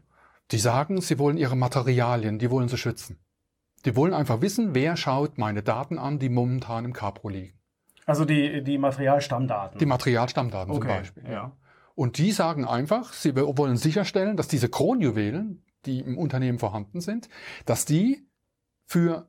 Die 0.50 0.58
sagen, 0.58 1.00
sie 1.00 1.18
wollen 1.18 1.38
ihre 1.38 1.56
Materialien, 1.56 2.38
die 2.38 2.50
wollen 2.50 2.68
sie 2.68 2.76
schützen. 2.76 3.18
Die 3.86 3.96
wollen 3.96 4.12
einfach 4.12 4.42
wissen, 4.42 4.74
wer 4.74 4.94
schaut 4.94 5.38
meine 5.38 5.62
Daten 5.62 5.98
an, 5.98 6.18
die 6.18 6.28
momentan 6.28 6.84
im 6.84 6.92
Capro 6.92 7.30
liegen. 7.30 7.58
Also 8.04 8.26
die, 8.26 8.62
die 8.62 8.76
Materialstammdaten. 8.76 9.78
Die 9.78 9.86
Materialstammdaten 9.86 10.70
okay, 10.70 10.80
zum 10.80 10.98
Beispiel. 10.98 11.24
Ja. 11.32 11.52
Und 11.94 12.18
die 12.18 12.30
sagen 12.30 12.66
einfach, 12.66 13.14
sie 13.14 13.34
wollen 13.34 13.78
sicherstellen, 13.78 14.36
dass 14.36 14.48
diese 14.48 14.68
Kronjuwelen, 14.68 15.64
die 15.86 16.00
im 16.00 16.18
Unternehmen 16.18 16.58
vorhanden 16.58 17.00
sind, 17.00 17.30
dass 17.64 17.86
die 17.86 18.26
für 18.86 19.28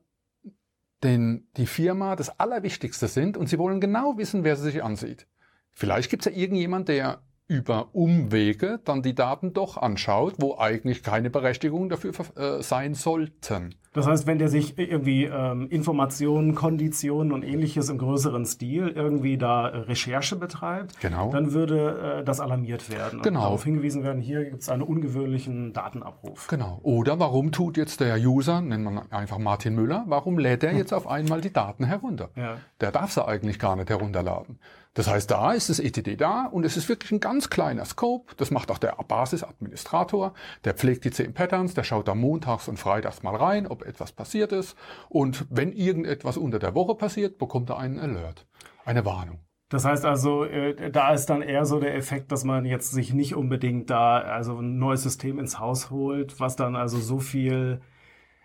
den, 1.02 1.48
die 1.56 1.66
Firma 1.66 2.16
das 2.16 2.40
Allerwichtigste 2.40 3.08
sind 3.08 3.36
und 3.36 3.48
sie 3.48 3.58
wollen 3.58 3.80
genau 3.80 4.16
wissen, 4.18 4.44
wer 4.44 4.56
sie 4.56 4.70
sich 4.70 4.82
ansieht. 4.82 5.26
Vielleicht 5.72 6.10
gibt 6.10 6.26
es 6.26 6.32
ja 6.32 6.38
irgendjemand, 6.38 6.88
der 6.88 7.22
über 7.48 7.94
Umwege 7.94 8.80
dann 8.84 9.02
die 9.02 9.14
Daten 9.14 9.52
doch 9.52 9.76
anschaut, 9.76 10.34
wo 10.38 10.58
eigentlich 10.58 11.02
keine 11.02 11.30
Berechtigung 11.30 11.88
dafür 11.88 12.12
äh, 12.36 12.62
sein 12.62 12.94
sollten. 12.94 13.74
Das 13.92 14.06
heißt, 14.06 14.26
wenn 14.26 14.38
der 14.38 14.48
sich 14.48 14.78
irgendwie 14.78 15.24
ähm, 15.24 15.68
Informationen, 15.70 16.54
Konditionen 16.54 17.32
und 17.32 17.42
ähnliches 17.42 17.88
im 17.88 17.96
größeren 17.96 18.44
Stil 18.44 18.88
irgendwie 18.88 19.38
da 19.38 19.68
äh, 19.68 19.76
Recherche 19.78 20.36
betreibt, 20.36 21.00
genau. 21.00 21.30
dann 21.30 21.52
würde 21.52 22.18
äh, 22.20 22.24
das 22.24 22.40
alarmiert 22.40 22.90
werden. 22.90 23.22
Genau. 23.22 23.38
Und 23.38 23.44
darauf 23.44 23.64
hingewiesen 23.64 24.02
werden, 24.02 24.20
hier 24.20 24.44
gibt 24.44 24.62
es 24.62 24.68
einen 24.68 24.82
ungewöhnlichen 24.82 25.72
Datenabruf. 25.72 26.46
Genau. 26.48 26.78
Oder 26.82 27.18
warum 27.18 27.52
tut 27.52 27.78
jetzt 27.78 28.00
der 28.00 28.18
User, 28.18 28.60
nennt 28.60 28.84
man 28.84 29.10
einfach 29.10 29.38
Martin 29.38 29.74
Müller, 29.74 30.04
warum 30.08 30.38
lädt 30.38 30.62
er 30.62 30.74
jetzt 30.74 30.92
auf 30.92 31.06
einmal 31.06 31.40
die 31.40 31.52
Daten 31.52 31.84
herunter? 31.84 32.28
Ja. 32.36 32.58
Der 32.82 32.92
darf 32.92 33.12
sie 33.12 33.26
eigentlich 33.26 33.58
gar 33.58 33.76
nicht 33.76 33.88
herunterladen. 33.88 34.58
Das 34.96 35.08
heißt, 35.08 35.30
da 35.30 35.52
ist 35.52 35.68
das 35.68 35.78
ETD 35.78 36.16
da 36.16 36.46
und 36.46 36.64
es 36.64 36.78
ist 36.78 36.88
wirklich 36.88 37.12
ein 37.12 37.20
ganz 37.20 37.50
kleiner 37.50 37.84
Scope. 37.84 38.34
Das 38.38 38.50
macht 38.50 38.70
auch 38.70 38.78
der 38.78 38.96
Basisadministrator. 39.06 40.32
Der 40.64 40.72
pflegt 40.72 41.04
die 41.04 41.10
10 41.10 41.34
Patterns, 41.34 41.74
der 41.74 41.84
schaut 41.84 42.08
da 42.08 42.14
montags 42.14 42.66
und 42.66 42.78
freitags 42.78 43.22
mal 43.22 43.36
rein, 43.36 43.66
ob 43.66 43.84
etwas 43.84 44.12
passiert 44.12 44.52
ist. 44.52 44.74
Und 45.10 45.44
wenn 45.50 45.74
irgendetwas 45.74 46.38
unter 46.38 46.58
der 46.58 46.74
Woche 46.74 46.94
passiert, 46.94 47.36
bekommt 47.36 47.68
er 47.68 47.76
einen 47.76 47.98
Alert, 47.98 48.46
eine 48.86 49.04
Warnung. 49.04 49.40
Das 49.68 49.84
heißt 49.84 50.06
also, 50.06 50.44
äh, 50.44 50.90
da 50.90 51.12
ist 51.12 51.26
dann 51.26 51.42
eher 51.42 51.66
so 51.66 51.78
der 51.78 51.94
Effekt, 51.94 52.32
dass 52.32 52.44
man 52.44 52.64
jetzt 52.64 52.92
sich 52.92 53.12
nicht 53.12 53.34
unbedingt 53.34 53.90
da 53.90 54.16
also 54.20 54.60
ein 54.60 54.78
neues 54.78 55.02
System 55.02 55.38
ins 55.38 55.58
Haus 55.58 55.90
holt, 55.90 56.40
was 56.40 56.56
dann 56.56 56.74
also 56.74 56.96
so 56.96 57.18
viel 57.18 57.82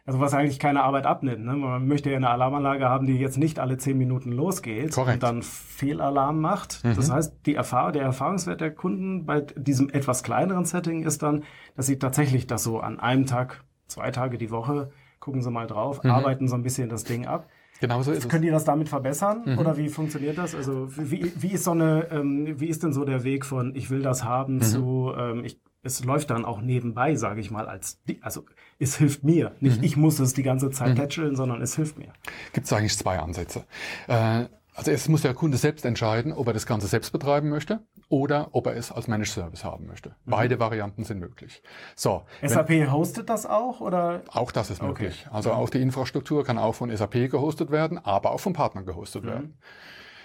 also 0.06 0.20
was 0.20 0.34
eigentlich 0.34 0.60
keine 0.60 0.84
Arbeit 0.84 1.06
abnimmt. 1.06 1.46
Ne? 1.46 1.56
Man 1.56 1.88
möchte 1.88 2.10
ja 2.10 2.18
eine 2.18 2.30
Alarmanlage 2.30 2.90
haben, 2.90 3.06
die 3.06 3.18
jetzt 3.18 3.38
nicht 3.38 3.60
alle 3.60 3.78
zehn 3.78 3.98
Minuten 3.98 4.32
losgeht 4.32 4.94
Korrekt. 4.94 5.16
und 5.16 5.24
dann 5.24 5.42
Fehlalarm 5.44 6.42
macht. 6.42 6.84
Mhm. 6.84 6.96
Das 6.96 7.12
heißt, 7.12 7.36
die 7.46 7.56
Erfahrung, 7.56 7.94
der 7.94 8.04
Erfahrungswert 8.04 8.62
der 8.62 8.72
Kunden 8.72 9.26
bei 9.26 9.42
diesem 9.42 9.90
etwas 9.90 10.24
kleineren 10.24 10.66
Setting 10.66 11.04
ist 11.04 11.22
dann, 11.22 11.44
dass 11.76 11.86
sie 11.86 12.00
tatsächlich 12.00 12.48
das 12.48 12.64
so 12.64 12.80
an 12.80 13.00
einem 13.00 13.26
Tag, 13.26 13.64
zwei 13.88 14.12
Tage 14.12 14.38
die 14.38 14.52
Woche, 14.52 14.92
gucken 15.22 15.42
sie 15.42 15.52
mal 15.52 15.68
drauf, 15.68 16.04
mhm. 16.04 16.12
arbeiten 16.12 16.50
so 16.50 16.56
ein 16.56 16.64
bisschen 16.64 16.90
das 16.90 17.06
Ding 17.06 17.26
ab. 17.26 17.48
Genau 17.80 18.04
so 18.04 18.12
ist 18.12 18.30
Können 18.30 18.44
die 18.44 18.50
das 18.50 18.66
damit 18.66 18.90
verbessern 18.90 19.44
mhm. 19.46 19.58
oder 19.58 19.78
wie 19.78 19.88
funktioniert 19.90 20.38
das? 20.38 20.54
Also 20.54 20.88
wie, 20.98 21.32
wie 21.36 21.54
ist 21.54 21.64
so 21.64 21.72
eine, 21.72 22.10
ähm, 22.12 22.60
wie 22.60 22.68
ist 22.68 22.84
denn 22.84 22.92
so 22.94 23.06
der 23.06 23.24
Weg 23.24 23.46
von 23.46 23.76
ich 23.76 23.90
will 23.90 24.02
das 24.02 24.24
haben 24.24 24.56
mhm. 24.56 24.62
zu 24.62 25.14
ähm, 25.18 25.46
ich 25.46 25.60
es 25.84 26.04
läuft 26.04 26.30
dann 26.30 26.46
auch 26.46 26.62
nebenbei, 26.62 27.16
sage 27.16 27.42
ich 27.42 27.50
mal, 27.50 27.68
als 27.68 28.00
also 28.22 28.46
es 28.78 28.98
hilft 28.98 29.24
mir. 29.24 29.54
Nicht 29.62 29.80
mhm. 29.80 29.84
ich 29.84 29.98
muss 29.98 30.20
es 30.20 30.34
die 30.34 30.44
ganze 30.44 30.70
Zeit 30.70 31.18
mhm. 31.18 31.36
sondern 31.36 31.60
es 31.62 31.76
hilft 31.76 31.98
mir. 31.98 32.14
Gibt 32.54 32.68
es 32.68 32.74
eigentlich 32.74 32.96
zwei 32.96 33.18
Ansätze. 33.18 33.66
Äh, 34.08 34.46
also 34.76 34.92
erst 34.92 35.10
muss 35.10 35.24
der 35.24 35.34
Kunde 35.34 35.58
selbst 35.58 35.84
entscheiden, 35.84 36.34
ob 36.34 36.46
er 36.48 36.54
das 36.54 36.68
Ganze 36.68 36.86
selbst 36.86 37.12
betreiben 37.12 37.50
möchte 37.50 37.82
oder 38.12 38.50
ob 38.52 38.68
er 38.68 38.76
es 38.76 38.92
als 38.92 39.08
Managed 39.08 39.32
Service 39.32 39.64
haben 39.64 39.88
möchte. 39.88 40.10
Mhm. 40.10 40.32
Beide 40.32 40.60
Varianten 40.60 41.06
sind 41.06 41.20
möglich. 41.20 41.64
So. 41.96 42.24
SAP 42.46 42.70
wenn, 42.70 42.92
hostet 42.92 43.30
das 43.30 43.46
auch 43.46 43.80
oder? 43.80 44.22
Auch 44.28 44.52
das 44.52 44.70
ist 44.70 44.84
möglich. 44.84 45.24
Okay. 45.26 45.36
Also 45.36 45.54
auch 45.54 45.70
die 45.70 45.82
Infrastruktur 45.82 46.44
kann 46.44 46.58
auch 46.58 46.76
von 46.76 46.96
SAP 46.96 47.32
gehostet 47.32 47.72
werden, 47.72 47.98
aber 47.98 48.32
auch 48.32 48.40
von 48.40 48.54
Partnern 48.54 48.86
gehostet 48.86 49.24
mhm. 49.24 49.28
werden. 49.28 49.58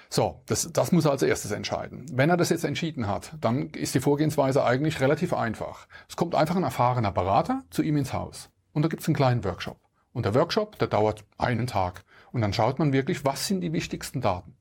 So, 0.09 0.43
das, 0.47 0.71
das 0.73 0.93
muss 0.93 1.05
er 1.05 1.13
als 1.13 1.23
erstes 1.23 1.53
entscheiden. 1.53 2.07
Wenn 2.13 2.29
er 2.29 2.37
das 2.37 2.51
jetzt 2.51 2.65
entschieden 2.65 3.07
hat, 3.07 3.33
dann 3.41 3.71
ist 3.71 3.95
die 3.95 4.01
Vorgehensweise 4.01 4.65
eigentlich 4.65 5.01
relativ 5.01 5.33
einfach. 5.33 5.87
Es 6.09 6.17
kommt 6.17 6.35
einfach 6.35 6.57
ein 6.57 6.63
erfahrener 6.65 7.13
Berater 7.13 7.63
zu 7.71 7.83
ihm 7.83 7.97
ins 7.97 8.13
Haus 8.13 8.51
und 8.73 8.83
da 8.83 8.89
gibt 8.89 9.03
es 9.03 9.09
einen 9.09 9.17
kleinen 9.17 9.45
Workshop. 9.45 9.79
Und 10.13 10.25
der 10.25 10.35
Workshop, 10.35 10.79
der 10.79 10.89
dauert 10.89 11.25
einen 11.39 11.67
Tag. 11.67 12.03
Und 12.33 12.41
dann 12.41 12.53
schaut 12.53 12.79
man 12.79 12.93
wirklich, 12.93 13.25
was 13.25 13.47
sind 13.47 13.61
die 13.61 13.73
wichtigsten 13.73 14.21
Daten. 14.21 14.57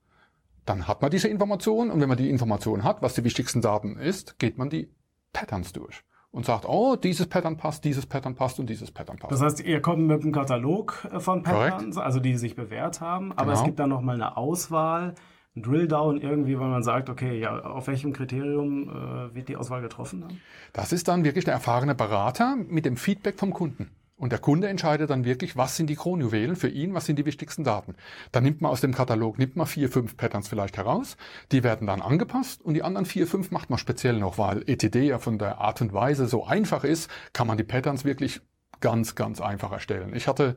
Dann 0.65 0.87
hat 0.87 1.01
man 1.01 1.11
diese 1.11 1.27
Information 1.27 1.91
und 1.91 2.01
wenn 2.01 2.09
man 2.09 2.17
die 2.17 2.29
Information 2.29 2.83
hat, 2.83 3.01
was 3.01 3.13
die 3.13 3.23
wichtigsten 3.23 3.61
Daten 3.61 3.97
ist, 3.97 4.39
geht 4.39 4.57
man 4.57 4.69
die 4.69 4.89
Patterns 5.33 5.73
durch 5.73 6.03
und 6.31 6.45
sagt, 6.45 6.65
oh, 6.67 6.95
dieses 6.95 7.27
Pattern 7.27 7.55
passt, 7.55 7.85
dieses 7.85 8.05
Pattern 8.05 8.35
passt 8.35 8.59
und 8.59 8.69
dieses 8.69 8.91
Pattern 8.91 9.17
passt. 9.17 9.31
Das 9.31 9.41
heißt, 9.41 9.61
ihr 9.61 9.81
kommt 9.81 10.07
mit 10.07 10.21
einem 10.21 10.31
Katalog 10.31 11.07
von 11.19 11.43
Patterns, 11.43 11.95
Korrekt. 11.95 11.97
also 11.97 12.19
die 12.19 12.35
sich 12.37 12.55
bewährt 12.55 12.99
haben, 12.99 13.31
aber 13.33 13.51
genau. 13.51 13.57
es 13.59 13.63
gibt 13.63 13.79
dann 13.79 13.89
noch 13.89 14.01
mal 14.01 14.15
eine 14.15 14.35
Auswahl 14.35 15.15
ein 15.55 15.61
Drill-Down 15.61 16.19
irgendwie, 16.19 16.59
weil 16.59 16.67
man 16.67 16.83
sagt, 16.83 17.09
okay, 17.09 17.39
ja, 17.39 17.57
auf 17.59 17.87
welchem 17.87 18.11
Kriterium 18.11 18.89
äh, 18.89 19.35
wird 19.35 19.47
die 19.47 19.55
Auswahl 19.55 19.81
getroffen? 19.81 20.21
Dann? 20.21 20.41
Das 20.73 20.91
ist 20.91 21.07
dann 21.07 21.23
wirklich 21.23 21.45
der 21.45 21.53
erfahrene 21.53 21.95
Berater 21.95 22.57
mit 22.57 22.85
dem 22.85 22.97
Feedback 22.97 23.39
vom 23.39 23.53
Kunden. 23.53 23.89
Und 24.17 24.31
der 24.31 24.39
Kunde 24.39 24.69
entscheidet 24.69 25.09
dann 25.09 25.25
wirklich, 25.25 25.57
was 25.57 25.75
sind 25.75 25.89
die 25.89 25.95
Kronjuwelen 25.95 26.55
für 26.55 26.69
ihn, 26.69 26.93
was 26.93 27.05
sind 27.05 27.19
die 27.19 27.25
wichtigsten 27.25 27.65
Daten. 27.65 27.95
Dann 28.31 28.43
nimmt 28.43 28.61
man 28.61 28.71
aus 28.71 28.79
dem 28.79 28.93
Katalog, 28.93 29.37
nimmt 29.37 29.57
man 29.57 29.67
vier, 29.67 29.89
fünf 29.89 30.15
Patterns 30.15 30.47
vielleicht 30.47 30.77
heraus, 30.77 31.17
die 31.51 31.63
werden 31.63 31.85
dann 31.85 32.01
angepasst 32.01 32.61
und 32.61 32.75
die 32.75 32.83
anderen 32.83 33.05
vier, 33.05 33.27
fünf 33.27 33.51
macht 33.51 33.69
man 33.69 33.77
speziell 33.77 34.17
noch, 34.17 34.37
weil 34.37 34.63
ETD 34.67 35.07
ja 35.07 35.19
von 35.19 35.37
der 35.37 35.59
Art 35.59 35.81
und 35.81 35.91
Weise 35.91 36.27
so 36.27 36.45
einfach 36.45 36.85
ist, 36.85 37.09
kann 37.33 37.47
man 37.47 37.57
die 37.57 37.65
Patterns 37.65 38.05
wirklich 38.05 38.39
ganz, 38.79 39.15
ganz 39.15 39.41
einfach 39.41 39.73
erstellen. 39.73 40.15
Ich 40.15 40.27
hatte 40.29 40.55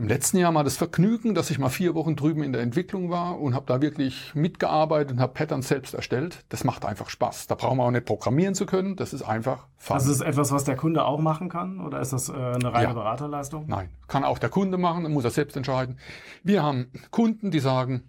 im 0.00 0.08
letzten 0.08 0.38
Jahr 0.38 0.50
mal 0.50 0.64
das 0.64 0.78
Vergnügen, 0.78 1.34
dass 1.34 1.50
ich 1.50 1.58
mal 1.58 1.68
vier 1.68 1.94
Wochen 1.94 2.16
drüben 2.16 2.42
in 2.42 2.54
der 2.54 2.62
Entwicklung 2.62 3.10
war 3.10 3.38
und 3.38 3.54
habe 3.54 3.66
da 3.66 3.82
wirklich 3.82 4.34
mitgearbeitet 4.34 5.12
und 5.12 5.20
habe 5.20 5.34
Patterns 5.34 5.68
selbst 5.68 5.92
erstellt. 5.92 6.42
Das 6.48 6.64
macht 6.64 6.86
einfach 6.86 7.10
Spaß. 7.10 7.48
Da 7.48 7.54
brauchen 7.54 7.76
wir 7.76 7.84
auch 7.84 7.90
nicht 7.90 8.06
programmieren 8.06 8.54
zu 8.54 8.64
können. 8.64 8.96
Das 8.96 9.12
ist 9.12 9.20
einfach 9.20 9.66
fun. 9.76 9.94
Also 9.94 10.10
ist 10.10 10.22
etwas, 10.22 10.52
was 10.52 10.64
der 10.64 10.76
Kunde 10.76 11.04
auch 11.04 11.20
machen 11.20 11.50
kann 11.50 11.80
oder 11.80 12.00
ist 12.00 12.14
das 12.14 12.30
äh, 12.30 12.32
eine 12.32 12.72
reine 12.72 12.88
ja. 12.88 12.92
Beraterleistung? 12.94 13.66
Nein, 13.68 13.90
kann 14.08 14.24
auch 14.24 14.38
der 14.38 14.48
Kunde 14.48 14.78
machen, 14.78 15.02
dann 15.02 15.12
muss 15.12 15.24
er 15.24 15.30
selbst 15.32 15.54
entscheiden. 15.54 15.98
Wir 16.42 16.62
haben 16.62 16.90
Kunden, 17.10 17.50
die 17.50 17.60
sagen, 17.60 18.04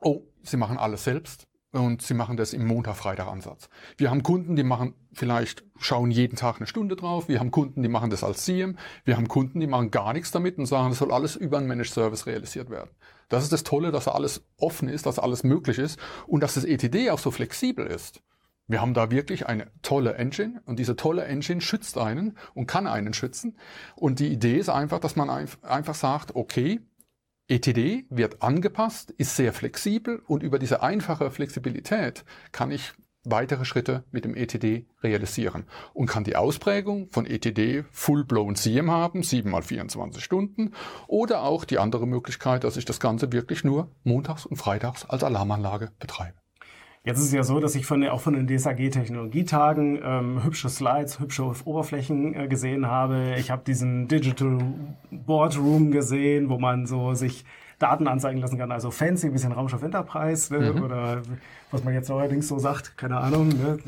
oh, 0.00 0.24
sie 0.42 0.58
machen 0.58 0.76
alles 0.76 1.04
selbst 1.04 1.46
und 1.74 2.02
sie 2.02 2.14
machen 2.14 2.36
das 2.36 2.52
im 2.52 2.66
Montag-Freitag-Ansatz. 2.66 3.68
Wir 3.96 4.10
haben 4.10 4.22
Kunden, 4.22 4.54
die 4.54 4.62
machen 4.62 4.94
vielleicht, 5.12 5.64
schauen 5.76 6.12
jeden 6.12 6.36
Tag 6.36 6.58
eine 6.58 6.68
Stunde 6.68 6.94
drauf. 6.94 7.28
Wir 7.28 7.40
haben 7.40 7.50
Kunden, 7.50 7.82
die 7.82 7.88
machen 7.88 8.10
das 8.10 8.22
als 8.22 8.44
CM. 8.44 8.78
Wir 9.04 9.16
haben 9.16 9.26
Kunden, 9.26 9.58
die 9.58 9.66
machen 9.66 9.90
gar 9.90 10.12
nichts 10.12 10.30
damit 10.30 10.56
und 10.56 10.66
sagen, 10.66 10.90
das 10.90 10.98
soll 10.98 11.10
alles 11.12 11.34
über 11.34 11.58
einen 11.58 11.66
Managed 11.66 11.92
Service 11.92 12.26
realisiert 12.26 12.70
werden. 12.70 12.90
Das 13.28 13.42
ist 13.42 13.52
das 13.52 13.64
Tolle, 13.64 13.90
dass 13.90 14.06
alles 14.06 14.44
offen 14.56 14.88
ist, 14.88 15.06
dass 15.06 15.18
alles 15.18 15.42
möglich 15.42 15.78
ist 15.78 15.98
und 16.28 16.44
dass 16.44 16.54
das 16.54 16.64
ETD 16.64 17.10
auch 17.10 17.18
so 17.18 17.32
flexibel 17.32 17.86
ist. 17.86 18.22
Wir 18.68 18.80
haben 18.80 18.94
da 18.94 19.10
wirklich 19.10 19.46
eine 19.46 19.66
tolle 19.82 20.14
Engine 20.14 20.62
und 20.66 20.78
diese 20.78 20.94
tolle 20.94 21.24
Engine 21.24 21.60
schützt 21.60 21.98
einen 21.98 22.38
und 22.54 22.66
kann 22.66 22.86
einen 22.86 23.14
schützen. 23.14 23.58
Und 23.96 24.20
die 24.20 24.28
Idee 24.28 24.58
ist 24.58 24.70
einfach, 24.70 25.00
dass 25.00 25.16
man 25.16 25.28
einfach 25.28 25.94
sagt, 25.94 26.36
okay, 26.36 26.80
ETD 27.46 28.06
wird 28.08 28.42
angepasst, 28.42 29.10
ist 29.10 29.36
sehr 29.36 29.52
flexibel 29.52 30.22
und 30.26 30.42
über 30.42 30.58
diese 30.58 30.82
einfache 30.82 31.30
Flexibilität 31.30 32.24
kann 32.52 32.70
ich 32.70 32.94
weitere 33.24 33.64
Schritte 33.64 34.04
mit 34.10 34.24
dem 34.24 34.34
ETD 34.34 34.86
realisieren 35.02 35.64
und 35.92 36.06
kann 36.06 36.24
die 36.24 36.36
Ausprägung 36.36 37.08
von 37.10 37.26
ETD 37.26 37.84
Full-Blown 37.90 38.56
CM 38.56 38.90
haben, 38.90 39.22
7 39.22 39.50
mal 39.50 39.62
24 39.62 40.22
Stunden, 40.22 40.72
oder 41.06 41.42
auch 41.42 41.64
die 41.64 41.78
andere 41.78 42.06
Möglichkeit, 42.06 42.64
dass 42.64 42.76
ich 42.76 42.84
das 42.84 43.00
Ganze 43.00 43.32
wirklich 43.32 43.64
nur 43.64 43.90
montags 44.04 44.46
und 44.46 44.56
freitags 44.56 45.04
als 45.04 45.24
Alarmanlage 45.24 45.92
betreibe. 45.98 46.43
Jetzt 47.06 47.18
ist 47.18 47.26
es 47.26 47.32
ja 47.32 47.42
so, 47.42 47.60
dass 47.60 47.74
ich 47.74 47.84
von 47.84 48.02
auch 48.08 48.22
von 48.22 48.32
den 48.32 48.46
DSAG-Technologietagen 48.46 50.00
ähm, 50.02 50.42
hübsche 50.42 50.70
Slides, 50.70 51.20
hübsche 51.20 51.44
Oberflächen 51.66 52.34
äh, 52.34 52.48
gesehen 52.48 52.86
habe. 52.86 53.34
Ich 53.36 53.50
habe 53.50 53.62
diesen 53.62 54.08
Digital 54.08 54.58
Boardroom 55.10 55.90
gesehen, 55.90 56.48
wo 56.48 56.58
man 56.58 56.86
so 56.86 57.12
sich 57.12 57.44
Daten 57.78 58.08
anzeigen 58.08 58.40
lassen 58.40 58.56
kann. 58.56 58.72
Also 58.72 58.90
fancy, 58.90 59.26
ein 59.26 59.34
bisschen 59.34 59.52
Raumschiff 59.52 59.82
Enterprise 59.82 60.50
ne? 60.50 60.72
mhm. 60.72 60.82
oder 60.82 61.20
was 61.70 61.84
man 61.84 61.92
jetzt 61.92 62.08
neuerdings 62.08 62.48
so 62.48 62.58
sagt, 62.58 62.96
keine 62.96 63.18
Ahnung, 63.18 63.48
ne? 63.48 63.78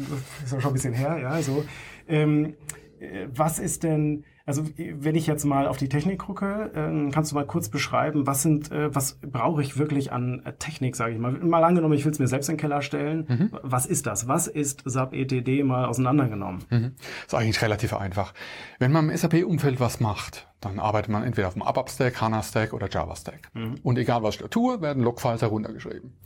ist 0.45 0.53
ja 0.53 0.61
schon 0.61 0.73
ein 0.73 0.75
bisschen 0.75 0.93
her. 0.93 1.19
Ja, 1.19 1.41
so. 1.41 1.65
Ähm, 2.07 2.53
äh, 3.01 3.29
was 3.35 3.59
ist 3.59 3.83
denn 3.83 4.25
also 4.47 4.65
wenn 4.77 5.17
ich 5.17 5.27
jetzt 5.27 5.45
mal 5.45 5.67
auf 5.67 5.77
die 5.77 5.89
Technik 5.89 6.21
gucke, 6.21 6.71
äh, 6.73 7.11
kannst 7.11 7.33
du 7.33 7.35
mal 7.35 7.45
kurz 7.45 7.69
beschreiben, 7.69 8.29
was 8.29 8.43
sind, 8.43 8.71
äh, 8.71 8.95
was 8.95 9.19
brauche 9.21 9.61
ich 9.61 9.77
wirklich 9.77 10.13
an 10.13 10.41
äh, 10.45 10.53
Technik, 10.53 10.95
sage 10.95 11.15
ich 11.15 11.19
mal. 11.19 11.33
Mal 11.33 11.65
angenommen, 11.65 11.95
ich 11.95 12.05
will 12.05 12.13
es 12.13 12.21
mir 12.21 12.29
selbst 12.29 12.49
in 12.49 12.55
den 12.55 12.61
Keller 12.61 12.81
stellen. 12.81 13.27
Mhm. 13.29 13.59
Was 13.63 13.87
ist 13.87 14.07
das? 14.07 14.29
Was 14.29 14.47
ist 14.47 14.83
SAP 14.85 15.15
ETD 15.15 15.65
mal 15.65 15.87
auseinandergenommen? 15.87 16.63
Mhm. 16.71 16.93
Das 16.95 17.27
ist 17.27 17.35
eigentlich 17.35 17.61
relativ 17.61 17.93
einfach. 17.93 18.35
Wenn 18.79 18.93
man 18.93 19.11
im 19.11 19.17
SAP-Umfeld 19.17 19.81
was 19.81 19.99
macht, 19.99 20.47
dann 20.61 20.79
arbeitet 20.79 21.11
man 21.11 21.25
entweder 21.25 21.49
auf 21.49 21.55
dem 21.55 21.63
ABAP-Stack, 21.63 22.21
HANA-Stack 22.21 22.73
oder 22.73 22.89
Java-Stack. 22.89 23.51
Mhm. 23.53 23.75
Und 23.83 23.99
egal 23.99 24.23
was 24.23 24.37
ich 24.37 24.43
da 24.43 24.49
tue, 24.49 24.81
werden 24.81 25.03
Logfiles 25.03 25.43
heruntergeschrieben. 25.43 26.17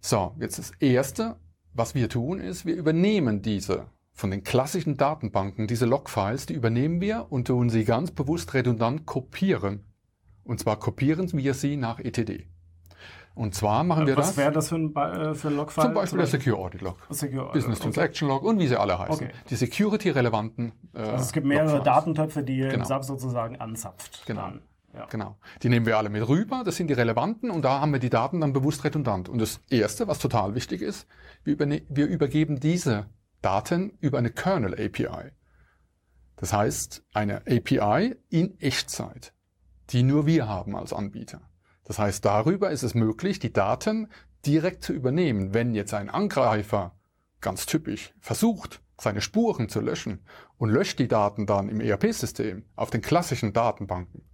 So, 0.00 0.36
jetzt 0.38 0.60
das 0.60 0.70
Erste, 0.78 1.36
was 1.74 1.96
wir 1.96 2.08
tun, 2.08 2.38
ist, 2.38 2.66
wir 2.66 2.76
übernehmen 2.76 3.42
diese 3.42 3.86
von 4.18 4.32
den 4.32 4.42
klassischen 4.42 4.96
Datenbanken, 4.96 5.68
diese 5.68 5.86
Logfiles, 5.86 6.46
die 6.46 6.54
übernehmen 6.54 7.00
wir 7.00 7.26
und 7.30 7.46
tun 7.46 7.70
sie 7.70 7.84
ganz 7.84 8.10
bewusst 8.10 8.52
redundant 8.52 9.06
kopieren. 9.06 9.84
Und 10.42 10.58
zwar 10.58 10.76
kopieren 10.76 11.30
wir 11.34 11.54
sie 11.54 11.76
nach 11.76 12.00
ETD. 12.00 12.48
Und 13.36 13.54
zwar 13.54 13.84
machen 13.84 14.08
wir 14.08 14.16
Was 14.16 14.28
das. 14.30 14.36
wäre 14.36 14.50
das 14.50 14.70
für 14.70 14.74
ein, 14.74 14.96
äh, 14.96 15.34
für 15.36 15.48
ein 15.48 15.54
Logfile? 15.56 15.86
Zum 15.86 15.94
Beispiel 15.94 16.18
der 16.18 16.26
Secure 16.26 16.56
Audit 16.58 16.80
Log, 16.80 16.96
Secure 17.10 17.42
Audit, 17.42 17.52
Business 17.52 17.78
okay. 17.78 17.84
Transaction 17.92 18.28
Log 18.28 18.42
und 18.42 18.58
wie 18.58 18.66
sie 18.66 18.74
alle 18.76 18.98
heißen. 18.98 19.26
Okay. 19.28 19.30
Die 19.50 19.54
security-relevanten. 19.54 20.72
Äh, 20.94 20.98
Also 20.98 21.22
es 21.24 21.32
gibt 21.32 21.46
mehrere 21.46 21.76
Logfiles. 21.76 21.84
Datentöpfe, 21.84 22.42
die 22.42 22.56
ihr 22.58 22.68
Genau. 22.70 22.80
im 22.82 22.84
SAP 22.86 23.04
sozusagen 23.04 23.54
anzapft. 23.60 24.26
Genau. 24.26 24.40
Dann. 24.40 24.62
Ja. 24.94 25.06
Genau. 25.10 25.36
Die 25.62 25.68
nehmen 25.68 25.86
wir 25.86 25.96
alle 25.96 26.08
mit 26.08 26.26
rüber, 26.28 26.62
das 26.64 26.74
sind 26.74 26.88
die 26.88 26.94
relevanten 26.94 27.50
und 27.52 27.62
da 27.64 27.80
haben 27.80 27.92
wir 27.92 28.00
die 28.00 28.10
Daten 28.10 28.40
dann 28.40 28.52
bewusst 28.52 28.82
redundant. 28.82 29.28
Und 29.28 29.38
das 29.40 29.60
Erste, 29.70 30.08
was 30.08 30.18
total 30.18 30.56
wichtig 30.56 30.82
ist, 30.82 31.06
wir, 31.44 31.56
wir 31.60 32.06
übergeben 32.08 32.58
diese 32.58 33.06
Daten 33.42 33.96
über 34.00 34.18
eine 34.18 34.30
Kernel 34.30 34.74
API. 34.74 35.32
Das 36.36 36.52
heißt, 36.52 37.04
eine 37.12 37.42
API 37.46 38.16
in 38.28 38.58
Echtzeit, 38.60 39.32
die 39.90 40.02
nur 40.02 40.26
wir 40.26 40.48
haben 40.48 40.76
als 40.76 40.92
Anbieter. 40.92 41.40
Das 41.84 41.98
heißt, 41.98 42.24
darüber 42.24 42.70
ist 42.70 42.82
es 42.82 42.94
möglich, 42.94 43.38
die 43.38 43.52
Daten 43.52 44.08
direkt 44.46 44.84
zu 44.84 44.92
übernehmen. 44.92 45.54
Wenn 45.54 45.74
jetzt 45.74 45.94
ein 45.94 46.10
Angreifer, 46.10 46.96
ganz 47.40 47.66
typisch, 47.66 48.14
versucht, 48.20 48.82
seine 49.00 49.20
Spuren 49.20 49.68
zu 49.68 49.80
löschen 49.80 50.24
und 50.58 50.70
löscht 50.70 50.98
die 50.98 51.08
Daten 51.08 51.46
dann 51.46 51.68
im 51.68 51.80
ERP-System 51.80 52.64
auf 52.76 52.90
den 52.90 53.02
klassischen 53.02 53.52
Datenbanken, 53.52 54.24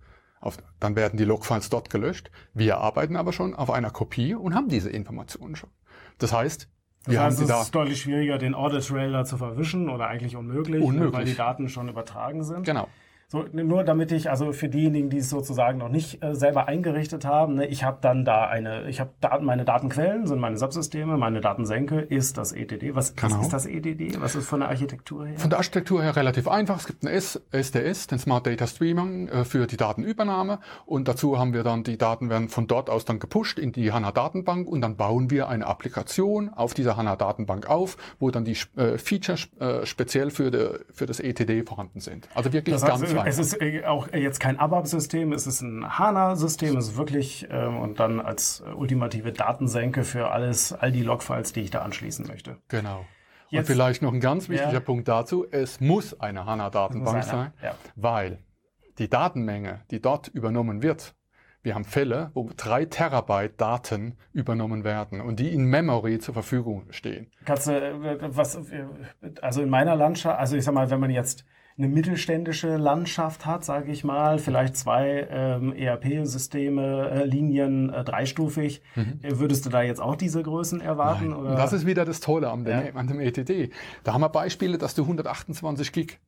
auf, 0.40 0.58
dann 0.80 0.96
werden 0.96 1.16
die 1.16 1.24
Logfiles 1.24 1.70
dort 1.70 1.90
gelöscht. 1.90 2.30
Wir 2.52 2.78
arbeiten 2.78 3.16
aber 3.16 3.32
schon 3.32 3.54
auf 3.54 3.70
einer 3.70 3.90
Kopie 3.90 4.34
und 4.34 4.54
haben 4.54 4.68
diese 4.68 4.90
Informationen 4.90 5.56
schon. 5.56 5.70
Das 6.18 6.32
heißt, 6.32 6.68
Das 7.06 7.16
haben 7.16 7.24
heißt, 7.26 7.40
es 7.42 7.50
ist 7.50 7.74
deutlich 7.74 8.00
schwieriger, 8.00 8.38
den 8.38 8.54
Audit-Trail 8.54 9.12
da 9.12 9.24
zu 9.24 9.36
verwischen 9.36 9.88
oder 9.88 10.06
eigentlich 10.08 10.36
unmöglich, 10.36 10.80
ne, 10.80 10.86
Unmöglich. 10.86 11.12
weil 11.12 11.24
die 11.24 11.34
Daten 11.34 11.68
schon 11.68 11.88
übertragen 11.88 12.44
sind. 12.44 12.64
Genau. 12.64 12.88
So, 13.34 13.44
nur 13.52 13.82
damit 13.82 14.12
ich, 14.12 14.30
also 14.30 14.52
für 14.52 14.68
diejenigen, 14.68 15.10
die 15.10 15.16
es 15.18 15.28
sozusagen 15.28 15.78
noch 15.78 15.88
nicht 15.88 16.22
äh, 16.22 16.36
selber 16.36 16.68
eingerichtet 16.68 17.24
haben, 17.24 17.56
ne, 17.56 17.66
ich 17.66 17.82
habe 17.82 17.98
dann 18.00 18.24
da 18.24 18.46
eine, 18.46 18.88
ich 18.88 19.00
habe 19.00 19.10
Daten, 19.20 19.44
meine 19.44 19.64
Datenquellen 19.64 20.28
sind 20.28 20.38
meine 20.38 20.56
Subsysteme, 20.56 21.16
meine 21.16 21.40
Datensenke 21.40 21.98
ist 21.98 22.38
das 22.38 22.52
ETD. 22.52 22.94
Was, 22.94 23.16
Genau. 23.16 23.34
was 23.34 23.42
ist 23.42 23.52
das 23.52 23.66
ETD? 23.66 24.20
Was 24.20 24.36
ist 24.36 24.46
von 24.46 24.60
der 24.60 24.68
Architektur 24.68 25.26
her? 25.26 25.36
Von 25.36 25.50
der 25.50 25.58
Architektur 25.58 26.00
her 26.00 26.14
relativ 26.14 26.46
einfach. 26.46 26.78
Es 26.78 26.86
gibt 26.86 27.04
einen 27.04 27.12
S 27.12 27.42
SDS, 27.50 28.06
den 28.06 28.20
Smart 28.20 28.46
Data 28.46 28.68
Streaming, 28.68 29.26
äh, 29.26 29.44
für 29.44 29.66
die 29.66 29.76
Datenübernahme. 29.76 30.60
Und 30.86 31.08
dazu 31.08 31.36
haben 31.36 31.54
wir 31.54 31.64
dann, 31.64 31.82
die 31.82 31.98
Daten 31.98 32.30
werden 32.30 32.48
von 32.48 32.68
dort 32.68 32.88
aus 32.88 33.04
dann 33.04 33.18
gepusht 33.18 33.58
in 33.58 33.72
die 33.72 33.90
HANA-Datenbank 33.90 34.68
und 34.68 34.80
dann 34.80 34.94
bauen 34.96 35.32
wir 35.32 35.48
eine 35.48 35.66
Applikation 35.66 36.50
auf 36.50 36.72
dieser 36.72 36.96
HANA-Datenbank 36.96 37.68
auf, 37.68 37.96
wo 38.20 38.30
dann 38.30 38.44
die 38.44 38.56
äh, 38.76 38.96
Features 38.96 39.48
äh, 39.58 39.84
speziell 39.86 40.30
für, 40.30 40.52
de, 40.52 40.78
für 40.92 41.06
das 41.06 41.18
ETD 41.18 41.64
vorhanden 41.64 41.98
sind. 41.98 42.28
Also 42.34 42.52
wirklich 42.52 42.74
Das 42.74 42.84
heißt, 42.84 43.00
ganz 43.00 43.23
äh, 43.24 43.28
einfach. 43.28 43.40
es 43.40 43.52
ist 43.52 43.60
äh, 43.60 43.84
auch 43.84 44.12
jetzt 44.12 44.40
kein 44.40 44.58
ABAP-System, 44.58 45.32
es 45.32 45.46
ist 45.46 45.60
ein 45.60 45.98
HANA-System, 45.98 46.76
es 46.76 46.88
ist 46.88 46.96
wirklich 46.96 47.46
ähm, 47.50 47.78
und 47.78 48.00
dann 48.00 48.20
als 48.20 48.62
äh, 48.66 48.70
ultimative 48.72 49.32
Datensenke 49.32 50.04
für 50.04 50.30
alles, 50.30 50.72
all 50.72 50.92
die 50.92 51.02
Logfiles, 51.02 51.52
die 51.52 51.60
ich 51.60 51.70
da 51.70 51.82
anschließen 51.82 52.26
möchte. 52.26 52.58
Genau. 52.68 52.98
Und 53.00 53.06
Jetzt- 53.50 53.66
vielleicht 53.68 54.02
noch 54.02 54.12
ein 54.12 54.20
ganz 54.20 54.48
wichtiger 54.48 54.72
Ja. 54.72 54.80
Punkt 54.80 55.08
dazu. 55.08 55.46
Es 55.50 55.80
muss 55.80 56.18
eine 56.20 56.44
HANA-Datenbank 56.46 57.24
sein, 57.24 57.52
ja. 57.62 57.74
weil 57.96 58.38
die 58.98 59.08
Datenmenge, 59.08 59.80
die 59.90 60.00
dort 60.00 60.28
übernommen 60.28 60.82
wird, 60.82 61.14
wir 61.62 61.74
haben 61.74 61.84
Fälle, 61.84 62.30
wo 62.34 62.50
drei 62.56 62.84
Terabyte 62.84 63.58
Daten 63.58 64.18
übernommen 64.34 64.84
werden 64.84 65.22
und 65.22 65.40
die 65.40 65.50
in 65.52 65.64
Memory 65.64 66.18
zur 66.18 66.34
Verfügung 66.34 66.86
stehen. 66.90 67.30
Kannst 67.46 67.68
du, 67.68 67.72
äh, 67.72 68.18
was, 68.36 68.56
äh, 68.56 68.84
also 69.40 69.62
in 69.62 69.70
meiner 69.70 69.96
Landschaft, 69.96 70.38
also 70.38 70.56
ich 70.56 70.64
sag 70.64 70.74
mal, 70.74 70.90
wenn 70.90 71.00
man 71.00 71.10
jetzt 71.10 71.46
eine 71.76 71.88
mittelständische 71.88 72.76
Landschaft 72.76 73.46
hat, 73.46 73.64
sage 73.64 73.90
ich 73.90 74.04
mal, 74.04 74.38
vielleicht 74.38 74.76
zwei 74.76 75.26
ähm, 75.28 75.72
ERP-Systeme, 75.72 77.10
äh, 77.10 77.24
Linien, 77.24 77.92
äh, 77.92 78.04
dreistufig, 78.04 78.80
äh, 78.94 79.02
würdest 79.38 79.66
du 79.66 79.70
da 79.70 79.82
jetzt 79.82 80.00
auch 80.00 80.14
diese 80.16 80.42
Größen 80.42 80.80
erwarten? 80.80 81.30
Nein. 81.30 81.38
Oder? 81.38 81.50
Und 81.50 81.56
das 81.58 81.72
ist 81.72 81.84
wieder 81.86 82.04
das 82.04 82.20
Tolle 82.20 82.50
an 82.50 82.64
dem, 82.64 82.86
Ja. 82.86 82.92
an 82.94 83.08
dem 83.08 83.20
ETD. 83.20 83.70
Da 84.04 84.12
haben 84.12 84.20
wir 84.20 84.28
Beispiele, 84.28 84.78
dass 84.78 84.94
du 84.94 85.02
128 85.02 85.90
Gig 85.92 86.18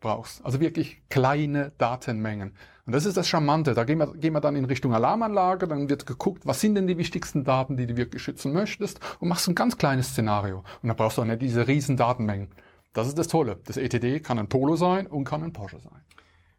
brauchst. 0.00 0.44
Also 0.44 0.60
wirklich 0.60 1.02
kleine 1.10 1.72
Datenmengen. 1.78 2.52
Und 2.86 2.94
das 2.94 3.04
ist 3.04 3.16
das 3.16 3.28
Charmante. 3.28 3.74
Da 3.74 3.84
gehen 3.84 3.98
wir, 3.98 4.14
gehen 4.14 4.32
wir 4.32 4.40
dann 4.40 4.54
in 4.56 4.64
Richtung 4.64 4.94
Alarmanlage, 4.94 5.66
dann 5.66 5.88
wird 5.88 6.06
geguckt, 6.06 6.46
was 6.46 6.60
sind 6.60 6.74
denn 6.74 6.86
die 6.86 6.96
wichtigsten 6.98 7.44
Daten, 7.44 7.76
die 7.76 7.86
du 7.86 7.96
wirklich 7.96 8.22
schützen 8.22 8.52
möchtest 8.52 9.00
und 9.20 9.28
machst 9.28 9.48
ein 9.48 9.54
ganz 9.54 9.76
kleines 9.76 10.08
Szenario. 10.10 10.58
Und 10.82 10.88
dann 10.88 10.96
brauchst 10.96 11.18
du 11.18 11.22
auch 11.22 11.26
nicht 11.26 11.42
diese 11.42 11.66
riesen 11.66 11.96
Datenmengen. 11.96 12.48
Das 12.96 13.08
ist 13.08 13.18
das 13.18 13.28
Tolle. 13.28 13.60
Das 13.66 13.76
ETD 13.76 14.20
kann 14.20 14.38
ein 14.38 14.48
Polo 14.48 14.74
sein 14.76 15.06
und 15.06 15.24
kann 15.24 15.42
ein 15.42 15.52
Porsche 15.52 15.78
sein. 15.78 16.00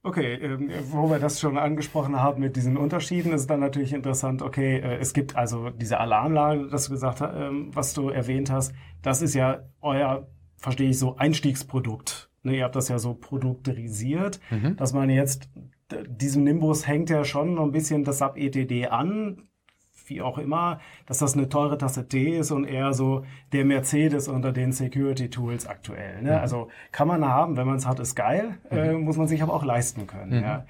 Okay, 0.03 0.35
ähm, 0.35 0.69
wo 0.91 1.09
wir 1.09 1.17
das 1.17 1.39
schon 1.39 1.57
angesprochen 1.57 2.21
haben 2.21 2.41
mit 2.41 2.55
diesen 2.55 2.77
Unterschieden, 2.77 3.33
ist 3.33 3.49
dann 3.49 3.59
natürlich 3.59 3.91
interessant, 3.91 4.43
okay, 4.43 4.77
äh, 4.77 4.97
es 4.97 5.13
gibt 5.13 5.35
also 5.35 5.71
diese 5.71 5.99
Alarmlage, 5.99 6.67
das 6.67 6.85
du 6.85 6.91
gesagt 6.91 7.21
hast, 7.21 7.33
ähm, 7.35 7.71
was 7.73 7.93
du 7.95 8.09
erwähnt 8.09 8.51
hast, 8.51 8.71
das 9.01 9.23
ist 9.23 9.33
ja 9.33 9.63
euer, 9.81 10.27
verstehe 10.57 10.91
ich 10.91 10.99
so, 10.99 11.15
Einstiegsprodukt. 11.17 12.29
Ne, 12.43 12.57
ihr 12.57 12.65
habt 12.65 12.75
das 12.75 12.87
ja 12.87 12.99
so 12.99 13.15
produkterisiert, 13.15 14.39
dass 14.77 14.93
man 14.93 15.09
jetzt, 15.09 15.49
diesem 16.07 16.43
Nimbus 16.43 16.87
hängt 16.87 17.09
ja 17.09 17.25
schon 17.25 17.55
noch 17.55 17.63
ein 17.63 17.71
bisschen 17.71 18.03
das 18.03 18.19
SAP-ETD 18.19 18.87
an, 18.87 19.49
wie 20.09 20.21
auch 20.21 20.37
immer, 20.37 20.79
dass 21.05 21.19
das 21.19 21.33
eine 21.33 21.49
teure 21.49 21.77
Tasse 21.77 22.07
Tee 22.07 22.37
ist 22.37 22.51
und 22.51 22.65
eher 22.65 22.93
so 22.93 23.25
der 23.51 23.65
Mercedes 23.65 24.27
unter 24.27 24.51
den 24.51 24.71
Security 24.71 25.29
Tools 25.29 25.67
aktuell. 25.67 26.21
Ne? 26.21 26.39
Also 26.39 26.69
kann 26.91 27.07
man 27.07 27.25
haben, 27.25 27.57
wenn 27.57 27.67
man 27.67 27.77
es 27.77 27.85
hat, 27.85 27.99
ist 27.99 28.15
geil, 28.15 28.57
äh, 28.71 28.93
muss 28.93 29.17
man 29.17 29.27
sich 29.27 29.41
aber 29.41 29.53
auch 29.53 29.63
leisten 29.63 30.07
können. 30.07 30.41
Ja? 30.43 30.65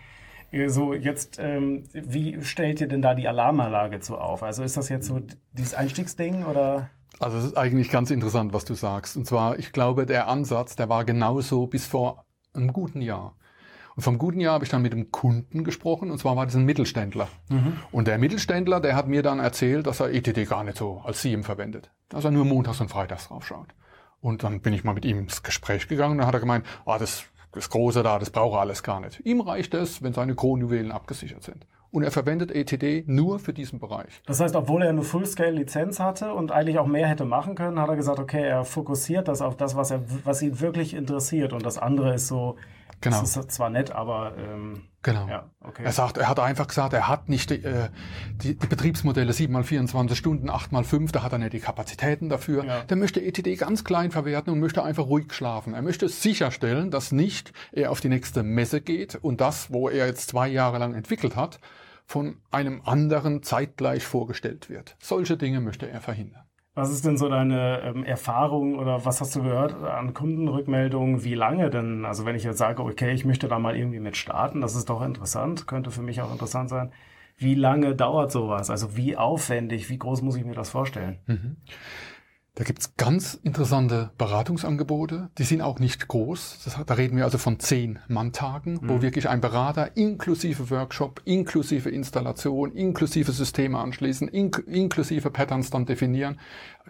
Äh, 0.52 0.70
So, 0.70 0.94
jetzt, 0.94 1.40
ähm, 1.40 1.84
wie 1.94 2.42
stellt 2.42 2.80
ihr 2.82 2.88
denn 2.88 3.02
da 3.02 3.14
die 3.14 3.28
Alarmanlage 3.28 4.00
zu 4.00 4.18
auf? 4.18 4.44
Also 4.44 4.64
ist 4.64 4.78
das 4.78 4.90
jetzt 4.90 5.08
so 5.08 5.22
dieses 5.52 5.74
Einstiegsding 5.74 6.46
oder? 6.46 6.90
Also 7.20 7.38
es 7.38 7.46
ist 7.46 7.58
eigentlich 7.58 7.90
ganz 7.90 8.12
interessant, 8.12 8.54
was 8.54 8.64
du 8.64 8.74
sagst. 8.74 9.18
Und 9.18 9.26
zwar, 9.26 9.60
ich 9.60 9.72
glaube, 9.72 10.06
der 10.06 10.28
Ansatz, 10.28 10.76
der 10.76 10.88
war 10.88 11.04
genauso 11.04 11.68
bis 11.68 11.86
vor 11.86 12.26
einem 12.54 12.72
guten 12.74 13.02
Jahr. 13.02 13.36
Und 13.98 14.04
vom 14.04 14.20
guten 14.20 14.40
Jahr 14.40 14.54
habe 14.54 14.64
ich 14.64 14.70
dann 14.70 14.84
mit 14.84 14.94
dem 14.94 15.12
Kunden 15.12 15.64
gesprochen, 15.64 16.12
und 16.12 16.20
zwar 16.20 16.36
war 16.36 16.46
das 16.46 16.56
ein 16.56 16.66
Mittelständler. 16.66 17.30
Und 17.92 18.08
der 18.08 18.20
Mittelständler, 18.20 18.80
der 18.80 18.96
hat 18.96 19.08
mir 19.08 19.24
dann 19.24 19.40
erzählt, 19.40 19.88
dass 19.88 20.00
er 20.00 20.14
ETD 20.14 20.46
gar 20.46 20.64
nicht 20.64 20.78
so 20.78 21.02
als 21.04 21.24
SIEM 21.24 21.44
verwendet. 21.44 21.90
Dass 22.08 22.24
er 22.24 22.30
nur 22.30 22.46
montags 22.46 22.80
und 22.80 22.90
freitags 22.90 23.28
drauf 23.28 23.48
schaut. 23.48 23.70
Und 24.22 24.44
dann 24.44 24.62
bin 24.62 24.74
ich 24.74 24.84
mal 24.84 24.94
mit 24.94 25.04
ihm 25.04 25.18
ins 25.18 25.42
Gespräch 25.42 25.88
gegangen, 25.88 26.12
und 26.12 26.18
dann 26.20 26.28
hat 26.28 26.36
er 26.36 26.40
gemeint, 26.40 26.64
ah, 26.86 27.00
das, 27.00 27.24
das 27.54 27.72
Große 27.72 28.04
da, 28.04 28.20
das 28.20 28.30
braucht 28.30 28.56
er 28.58 28.60
alles 28.60 28.84
gar 28.84 29.00
nicht. 29.00 29.20
Ihm 29.26 29.42
reicht 29.42 29.74
es, 29.74 30.04
wenn 30.04 30.14
seine 30.14 30.36
Kronjuwelen 30.36 30.92
abgesichert 30.92 31.42
sind. 31.42 31.66
Und 31.90 32.04
er 32.04 32.12
verwendet 32.12 32.52
ETD 32.52 33.04
nur 33.08 33.40
für 33.40 33.54
diesen 33.54 33.80
Bereich. 33.80 34.22
Das 34.28 34.40
heißt, 34.40 34.56
obwohl 34.56 34.84
er 34.84 34.90
eine 34.90 35.02
Full-Scale-Lizenz 35.02 36.00
hatte 36.00 36.34
und 36.34 36.52
eigentlich 36.52 36.78
auch 36.78 36.86
mehr 36.86 37.08
hätte 37.08 37.26
machen 37.26 37.56
können, 37.56 37.80
hat 37.80 37.90
er 37.90 37.96
gesagt, 37.96 38.20
okay, 38.20 38.44
er 38.44 38.64
fokussiert 38.64 39.28
das 39.28 39.42
auf 39.42 39.58
das, 39.58 39.76
was, 39.76 39.90
er, 39.90 40.04
was 40.24 40.44
ihn 40.44 40.60
wirklich 40.60 40.94
interessiert. 40.94 41.52
Und 41.52 41.66
das 41.66 41.80
andere 41.80 42.14
ist 42.14 42.28
so, 42.28 42.58
Genau. 43.02 43.22
das 43.22 43.38
ist 43.38 43.52
zwar 43.52 43.70
nett, 43.70 43.92
aber 43.92 44.36
ähm, 44.38 44.84
Genau. 45.08 45.28
ja, 45.30 45.50
okay. 45.62 45.84
Er 45.86 45.94
sagt, 45.94 46.18
er 46.18 46.28
hat 46.28 46.38
einfach 46.38 46.68
gesagt, 46.68 46.92
er 46.92 47.08
hat 47.08 47.30
nicht 47.30 47.50
die, 47.50 47.64
äh, 47.64 47.88
die, 48.44 48.56
die 48.58 48.68
Betriebsmodelle 48.68 49.32
7 49.32 49.54
mal 49.54 49.64
24 49.64 50.18
Stunden, 50.18 50.50
8 50.50 50.74
mal 50.74 50.84
5, 50.84 51.14
da 51.14 51.24
hat 51.24 51.32
er 51.32 51.38
nicht 51.38 51.54
die 51.54 51.62
Kapazitäten 51.62 52.28
dafür. 52.28 52.66
Ja. 52.66 52.82
Der 52.82 52.98
möchte 52.98 53.22
ETD 53.22 53.56
ganz 53.56 53.86
klein 53.86 54.12
verwerten 54.12 54.52
und 54.52 54.60
möchte 54.60 54.84
einfach 54.84 55.06
ruhig 55.06 55.32
schlafen. 55.32 55.74
Er 55.74 55.82
möchte 55.82 56.10
sicherstellen, 56.10 56.92
dass 56.92 57.14
nicht 57.14 57.54
er 57.72 57.92
auf 57.92 58.02
die 58.02 58.10
nächste 58.10 58.44
Messe 58.44 58.82
geht 58.82 59.16
und 59.16 59.40
das, 59.40 59.72
wo 59.72 59.88
er 59.88 60.08
jetzt 60.08 60.28
zwei 60.28 60.50
Jahre 60.50 60.78
lang 60.78 60.94
entwickelt 60.94 61.38
hat, 61.38 61.60
von 62.06 62.42
einem 62.52 62.82
anderen 62.84 63.44
zeitgleich 63.44 64.04
vorgestellt 64.04 64.70
wird. 64.70 64.98
Solche 65.00 65.38
Dinge 65.38 65.62
möchte 65.62 65.90
er 65.90 66.02
verhindern. 66.02 66.47
Was 66.78 66.92
ist 66.92 67.06
denn 67.06 67.18
so 67.18 67.28
deine 67.28 67.82
ähm, 67.82 68.04
Erfahrung 68.04 68.78
oder 68.78 69.04
was 69.04 69.20
hast 69.20 69.36
du 69.36 69.42
gehört 69.42 69.74
an 69.84 70.14
Kundenrückmeldungen? 70.14 71.24
Wie 71.24 71.34
lange 71.34 71.72
denn? 71.72 72.06
Also 72.06 72.24
wenn 72.24 72.36
ich 72.36 72.44
jetzt 72.44 72.60
sage, 72.60 72.84
okay, 72.84 73.14
ich 73.16 73.26
möchte 73.26 73.48
da 73.48 73.58
mal 73.58 73.76
irgendwie 73.76 74.00
mit 74.00 74.16
starten, 74.16 74.62
das 74.62 74.76
ist 74.76 74.88
doch 74.88 75.02
interessant, 75.02 75.66
könnte 75.66 75.90
für 75.90 76.04
mich 76.04 76.22
auch 76.22 76.32
interessant 76.32 76.70
sein. 76.70 76.92
Wie 77.36 77.56
lange 77.56 77.96
dauert 77.96 78.32
sowas? 78.32 78.70
Also 78.70 78.96
wie 78.96 79.18
aufwendig, 79.18 79.90
wie 79.90 79.98
groß 79.98 80.22
muss 80.22 80.36
ich 80.36 80.46
mir 80.46 80.54
das 80.54 80.70
vorstellen? 80.70 81.18
Da 82.58 82.64
gibt's 82.64 82.98
ganz 82.98 83.36
interessante 83.36 84.10
Beratungsangebote, 84.18 85.30
die 85.38 85.44
sind 85.44 85.62
auch 85.62 85.78
nicht 85.78 86.08
groß. 86.08 86.62
Das, 86.66 86.84
da 86.84 86.94
reden 86.96 87.16
wir 87.16 87.24
also 87.24 87.38
von 87.38 87.60
zehn 87.60 88.00
Manntagen, 88.08 88.80
wo 88.82 89.04
wirklich 89.04 89.30
ein 89.30 89.42
Berater 89.42 89.96
inklusive 89.96 90.72
Workshop, 90.72 91.22
inklusive 91.24 91.92
Installation, 91.92 92.72
inklusive 92.72 93.32
Systeme 93.32 93.78
anschließen, 93.78 94.28
ink 94.30 94.64
inklusive 94.66 95.30
Patterns 95.30 95.70
dann 95.70 95.86
definieren, 95.86 96.40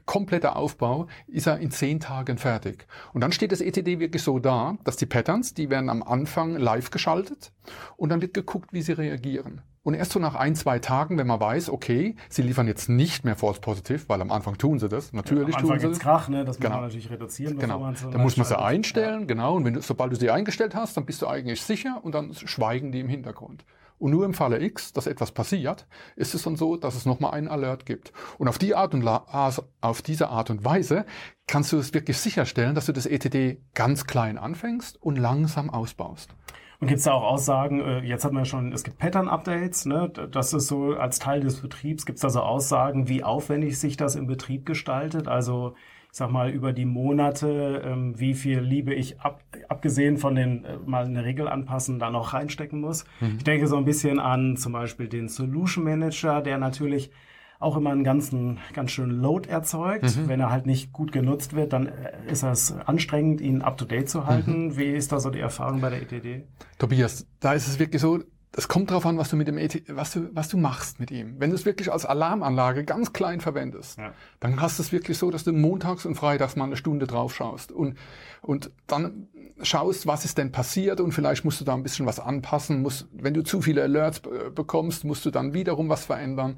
kompletter 0.06 0.56
Aufbau, 0.56 1.08
ist 1.28 1.48
er 1.48 1.60
in 1.60 1.70
zehn 1.70 2.00
Tagen 2.00 2.38
fertig. 2.38 2.88
Und 3.12 3.20
dann 3.20 3.34
steht 3.34 3.52
das 3.52 3.60
ETD 3.60 4.00
wirklich 4.00 4.24
so 4.24 4.40
da, 4.40 4.78
dass 4.86 4.96
die 4.96 5.06
Patterns, 5.06 5.54
die 5.54 5.70
werden 5.70 5.90
am 5.90 6.02
Anfang 6.02 6.56
live 6.56 6.92
geschaltet 6.92 7.52
und 7.98 8.08
dann 8.08 8.22
wird 8.22 8.34
geguckt, 8.34 8.72
wie 8.72 8.84
sie 8.84 8.94
reagieren. 8.94 9.64
Und 9.88 9.94
erst 9.94 10.12
so 10.12 10.20
nach 10.20 10.36
ein, 10.36 10.54
zwei 10.54 10.80
Tagen, 10.80 11.18
wenn 11.18 11.28
man 11.28 11.40
weiß, 11.40 11.70
okay, 11.70 12.18
sie 12.28 12.42
liefern 12.42 12.68
jetzt 12.68 12.90
nicht 12.90 13.24
mehr 13.24 13.38
False 13.38 13.62
Positive, 13.62 14.02
weil 14.10 14.20
am 14.20 14.34
Anfang 14.34 14.58
tun 14.58 14.80
sie 14.80 14.90
das, 14.90 15.14
natürlich 15.14 15.56
Am 15.56 15.62
tun 15.62 15.72
Anfang 15.72 15.80
sie 15.80 15.86
gibt's 15.86 16.00
das. 16.00 16.04
Krach, 16.06 16.28
ne? 16.28 16.44
Das 16.44 16.58
muss 16.58 16.60
Genau. 16.66 16.76
man 16.76 16.84
natürlich 16.84 17.10
reduzieren, 17.10 17.58
Genau. 17.58 17.80
man 17.80 17.96
so 17.96 18.10
Da 18.12 18.18
muss 18.18 18.36
man 18.36 18.46
sie 18.46 18.60
einstellen, 18.60 19.28
genau. 19.28 19.56
Und 19.56 19.64
wenn 19.64 19.76
du, 19.76 19.82
sobald 19.82 20.12
du 20.12 20.18
sie 20.18 20.30
eingestellt 20.30 20.76
hast, 20.76 20.98
dann 20.98 21.06
bist 21.06 21.22
du 21.22 21.28
eigentlich 21.28 21.62
sicher 21.62 22.02
und 22.04 22.14
dann 22.16 22.34
schweigen 22.34 22.92
die 22.92 23.00
im 23.00 23.08
Hintergrund. 23.08 23.64
Und 24.00 24.12
nur 24.12 24.26
im 24.26 24.34
Falle 24.34 24.62
X, 24.62 24.94
dass 24.94 25.08
etwas 25.08 25.32
passiert, 25.32 25.88
ist 26.16 26.36
es 26.36 26.44
dann 26.44 26.56
so, 26.56 26.78
dass 26.78 26.96
es 26.96 27.06
nochmal 27.06 27.32
einen 27.32 27.48
Alert 27.48 27.86
gibt. 27.86 28.14
Und 28.38 28.48
auf, 28.48 28.58
die 28.58 28.76
Art 28.76 28.94
und 28.94 29.08
auf 29.08 30.02
diese 30.02 30.30
Art 30.30 30.50
und 30.50 30.64
Weise 30.64 31.06
kannst 31.48 31.72
du 31.72 31.78
es 31.78 31.94
wirklich 31.94 32.18
sicherstellen, 32.18 32.76
dass 32.76 32.86
du 32.86 32.94
das 32.94 33.06
ETD 33.06 33.62
ganz 33.74 34.06
klein 34.06 34.38
anfängst 34.38 35.02
und 35.02 35.16
langsam 35.16 35.70
ausbaust. 35.70 36.36
Und 36.80 36.88
gibt 36.88 37.00
es 37.00 37.06
da 37.06 37.14
auch 37.14 37.24
Aussagen, 37.24 37.82
äh, 37.82 38.02
jetzt 38.02 38.24
hat 38.24 38.34
man 38.34 38.42
ja 38.42 38.46
schon, 38.46 38.72
es 38.72 38.84
gibt 38.84 39.00
Pattern-Updates, 39.00 39.86
ne? 39.86 40.12
das 40.32 40.54
ist 40.54 40.68
so 40.68 40.94
als 40.94 41.18
Teil 41.18 41.40
des 41.42 41.60
Betriebs, 41.60 42.06
gibt 42.06 42.18
es 42.18 42.22
da 42.22 42.30
so 42.30 42.42
Aussagen, 42.42 43.08
wie 43.08 43.24
aufwendig 43.24 43.80
sich 43.80 43.98
das 43.98 44.16
im 44.16 44.28
Betrieb 44.28 44.66
gestaltet? 44.68 45.28
Also 45.28 45.74
sag 46.18 46.32
mal, 46.32 46.50
über 46.50 46.74
die 46.74 46.86
Monate, 46.86 47.84
ähm, 47.86 48.20
wie 48.20 48.34
viel 48.34 48.60
Liebe 48.60 48.94
ich 48.94 49.22
ab, 49.22 49.44
abgesehen 49.70 50.18
von 50.18 50.34
den 50.34 50.66
äh, 50.66 50.78
mal 50.84 51.06
eine 51.06 51.24
Regel 51.24 51.48
anpassen, 51.48 52.00
da 52.00 52.10
noch 52.10 52.34
reinstecken 52.34 52.82
muss. 52.82 53.06
Mhm. 53.22 53.36
Ich 53.38 53.44
denke 53.44 53.68
so 53.68 53.78
ein 53.78 53.86
bisschen 53.86 54.20
an 54.20 54.58
zum 54.58 54.74
Beispiel 54.74 55.08
den 55.08 55.28
Solution 55.28 55.84
Manager, 55.84 56.42
der 56.42 56.58
natürlich 56.58 57.12
auch 57.60 57.78
immer 57.78 57.92
einen 57.92 58.04
ganzen, 58.04 58.58
ganz 58.74 58.92
schönen 58.92 59.22
Load 59.22 59.48
erzeugt. 59.48 60.06
Mhm. 60.06 60.28
Wenn 60.28 60.40
er 60.40 60.50
halt 60.50 60.66
nicht 60.66 60.92
gut 60.92 61.12
genutzt 61.12 61.56
wird, 61.56 61.72
dann 61.72 61.86
äh, 61.86 62.14
ist 62.28 62.42
es 62.42 62.72
anstrengend, 62.72 63.40
ihn 63.40 63.62
up 63.62 63.78
to 63.78 63.86
date 63.86 64.10
zu 64.10 64.26
halten. 64.26 64.70
Mhm. 64.70 64.78
Wie 64.78 64.86
ist 64.86 65.12
da 65.12 65.20
so 65.20 65.30
die 65.30 65.40
Erfahrung 65.40 65.82
bei 65.82 65.92
der 65.92 66.02
ETD? 66.02 66.48
Tobias, 66.80 67.28
da 67.40 67.54
ist 67.54 67.68
es 67.68 67.78
wirklich 67.78 68.02
so, 68.02 68.20
es 68.54 68.68
kommt 68.68 68.90
darauf 68.90 69.06
an, 69.06 69.18
was 69.18 69.30
du 69.30 69.36
mit 69.36 69.48
dem 69.48 69.58
ET, 69.58 69.84
was 69.90 70.14
du, 70.14 70.30
was 70.34 70.50
du 70.50 70.58
machst 70.58 71.00
mit 71.00 71.12
ihm. 71.12 71.36
Wenn 71.40 71.52
du 71.52 71.56
es 71.56 71.66
wirklich 71.66 71.92
als 71.92 72.06
Alarmanlage 72.06 72.86
ganz 72.86 73.14
klein 73.14 73.42
verwendest, 73.42 74.00
ja. 74.00 74.14
dann 74.40 74.62
hast 74.62 74.80
du 74.80 74.84
es 74.84 74.92
wirklich 74.92 75.18
so, 75.18 75.30
dass 75.30 75.44
du 75.44 75.52
montags 75.52 76.06
und 76.06 76.16
freitags 76.16 76.56
mal 76.56 76.66
eine 76.66 76.78
Stunde 76.78 77.08
drauf 77.08 77.36
schaust 77.36 77.72
und, 77.72 77.98
und 78.42 78.72
dann 78.88 79.28
schaust, 79.62 80.08
was 80.08 80.26
ist 80.26 80.38
denn 80.38 80.52
passiert 80.52 81.02
und 81.02 81.12
vielleicht 81.12 81.46
musst 81.46 81.62
du 81.62 81.66
da 81.66 81.74
ein 81.74 81.84
bisschen 81.84 82.06
was 82.06 82.20
anpassen. 82.20 82.82
Musst, 82.82 83.08
wenn 83.12 83.34
du 83.34 83.44
zu 83.44 83.62
viele 83.62 83.84
Alerts 83.84 84.22
bekommst, 84.56 85.04
musst 85.04 85.26
du 85.26 85.32
dann 85.32 85.54
wiederum 85.54 85.90
was 85.90 86.06
verändern. 86.06 86.58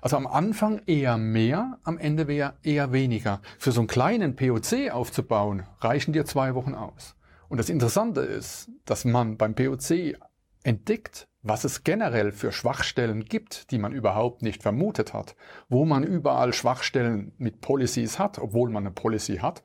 Also 0.00 0.16
am 0.16 0.26
Anfang 0.26 0.82
eher 0.86 1.16
mehr, 1.16 1.78
am 1.82 1.98
Ende 1.98 2.54
eher 2.62 2.92
weniger. 2.92 3.40
Für 3.58 3.72
so 3.72 3.80
einen 3.80 3.88
kleinen 3.88 4.36
POC 4.36 4.90
aufzubauen, 4.92 5.64
reichen 5.80 6.12
dir 6.12 6.24
zwei 6.24 6.54
Wochen 6.54 6.74
aus. 6.74 7.14
Und 7.48 7.58
das 7.58 7.68
Interessante 7.68 8.20
ist, 8.20 8.68
dass 8.84 9.04
man 9.04 9.36
beim 9.36 9.54
POC 9.54 10.16
entdeckt, 10.66 11.28
was 11.42 11.64
es 11.64 11.84
generell 11.84 12.32
für 12.32 12.50
Schwachstellen 12.50 13.24
gibt, 13.24 13.70
die 13.70 13.78
man 13.78 13.92
überhaupt 13.92 14.42
nicht 14.42 14.62
vermutet 14.62 15.14
hat, 15.14 15.36
wo 15.68 15.84
man 15.84 16.02
überall 16.02 16.52
Schwachstellen 16.52 17.32
mit 17.38 17.60
Policies 17.60 18.18
hat, 18.18 18.38
obwohl 18.38 18.68
man 18.70 18.84
eine 18.84 18.92
Policy 18.92 19.36
hat. 19.36 19.62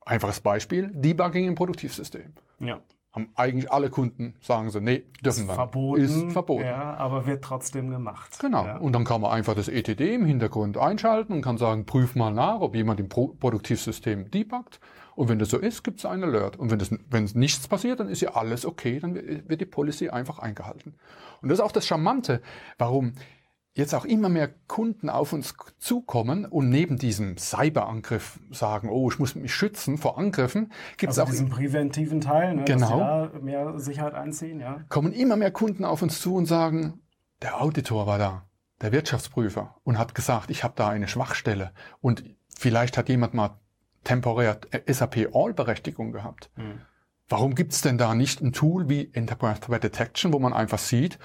Einfaches 0.00 0.40
Beispiel, 0.40 0.90
Debugging 0.94 1.46
im 1.46 1.54
Produktivsystem. 1.54 2.32
Ja. 2.60 2.80
Haben 3.12 3.28
eigentlich 3.34 3.70
alle 3.70 3.90
Kunden, 3.90 4.34
sagen 4.40 4.70
sie, 4.70 4.80
nee, 4.80 5.04
dürfen 5.22 5.46
wir. 5.46 5.54
Verboten. 5.54 6.02
Ist 6.02 6.32
verboten. 6.32 6.64
Ja, 6.64 6.94
aber 6.94 7.26
wird 7.26 7.44
trotzdem 7.44 7.90
gemacht. 7.90 8.38
Genau. 8.40 8.64
Ja. 8.64 8.78
Und 8.78 8.94
dann 8.94 9.04
kann 9.04 9.20
man 9.20 9.32
einfach 9.32 9.54
das 9.54 9.68
ETD 9.68 10.14
im 10.14 10.24
Hintergrund 10.24 10.78
einschalten 10.78 11.34
und 11.34 11.42
kann 11.42 11.58
sagen, 11.58 11.84
prüf 11.84 12.14
mal 12.14 12.32
nach, 12.32 12.60
ob 12.60 12.74
jemand 12.74 13.00
im 13.00 13.10
Pro 13.10 13.28
Produktivsystem 13.28 14.30
debuggt. 14.30 14.80
Und 15.14 15.28
wenn 15.28 15.38
das 15.38 15.50
so 15.50 15.58
ist, 15.58 15.84
gibt 15.84 15.98
es 15.98 16.06
einen 16.06 16.24
Alert. 16.24 16.58
Und 16.58 16.70
wenn, 16.70 16.78
das, 16.78 16.90
wenn 17.10 17.24
nichts 17.34 17.68
passiert, 17.68 18.00
dann 18.00 18.08
ist 18.08 18.22
ja 18.22 18.34
alles 18.34 18.64
okay, 18.64 18.98
dann 18.98 19.14
wird 19.14 19.60
die 19.60 19.66
Policy 19.66 20.08
einfach 20.08 20.38
eingehalten. 20.38 20.94
Und 21.42 21.50
das 21.50 21.58
ist 21.58 21.64
auch 21.64 21.72
das 21.72 21.86
Charmante, 21.86 22.40
warum 22.78 23.12
jetzt 23.74 23.94
auch 23.94 24.04
immer 24.04 24.28
mehr 24.28 24.48
Kunden 24.48 25.08
auf 25.08 25.32
uns 25.32 25.54
zukommen 25.78 26.44
und 26.44 26.68
neben 26.68 26.98
diesem 26.98 27.38
Cyberangriff 27.38 28.38
sagen, 28.50 28.90
oh, 28.90 29.10
ich 29.10 29.18
muss 29.18 29.34
mich 29.34 29.54
schützen 29.54 29.96
vor 29.96 30.18
Angriffen, 30.18 30.72
gibt 30.98 31.12
es 31.12 31.18
also 31.18 31.22
auch 31.22 31.30
diesen 31.30 31.48
präventiven 31.48 32.20
Teil, 32.20 32.54
ne, 32.54 32.64
genau, 32.64 32.98
dass 32.98 33.32
da 33.32 33.38
mehr 33.40 33.78
Sicherheit 33.78 34.14
einziehen, 34.14 34.60
ja. 34.60 34.80
Kommen 34.88 35.12
immer 35.12 35.36
mehr 35.36 35.50
Kunden 35.50 35.84
auf 35.84 36.02
uns 36.02 36.20
zu 36.20 36.34
und 36.34 36.46
sagen, 36.46 37.00
der 37.40 37.62
Auditor 37.62 38.06
war 38.06 38.18
da, 38.18 38.46
der 38.82 38.92
Wirtschaftsprüfer 38.92 39.76
und 39.84 39.98
hat 39.98 40.14
gesagt, 40.14 40.50
ich 40.50 40.64
habe 40.64 40.74
da 40.76 40.88
eine 40.88 41.08
Schwachstelle 41.08 41.72
und 42.00 42.24
vielleicht 42.54 42.98
hat 42.98 43.08
jemand 43.08 43.32
mal 43.32 43.58
temporär 44.04 44.60
SAP 44.86 45.28
All-Berechtigung 45.32 46.12
gehabt. 46.12 46.50
Mhm. 46.56 46.82
Warum 47.28 47.54
gibt's 47.54 47.80
denn 47.80 47.96
da 47.96 48.14
nicht 48.14 48.42
ein 48.42 48.52
Tool 48.52 48.90
wie 48.90 49.10
Enterprise 49.14 49.60
Threat 49.60 49.84
Detection, 49.84 50.34
wo 50.34 50.38
man 50.38 50.52
einfach 50.52 50.78
sieht, 50.78 51.18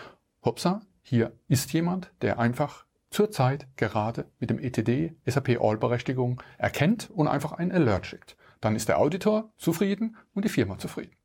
hoppsa, 0.43 0.81
hier 1.09 1.31
ist 1.47 1.71
jemand, 1.71 2.11
der 2.21 2.37
einfach 2.37 2.85
zurzeit 3.09 3.65
gerade 3.77 4.29
mit 4.39 4.49
dem 4.49 4.59
ETD 4.59 5.15
SAP 5.25 5.57
All-Berechtigung 5.61 6.43
erkennt 6.57 7.09
und 7.11 7.29
einfach 7.29 7.53
einen 7.53 7.71
Alert 7.71 8.05
schickt. 8.05 8.35
Dann 8.59 8.75
ist 8.75 8.89
der 8.89 8.99
Auditor 8.99 9.53
zufrieden 9.55 10.17
und 10.33 10.43
die 10.43 10.49
Firma 10.49 10.77
zufrieden. 10.77 11.16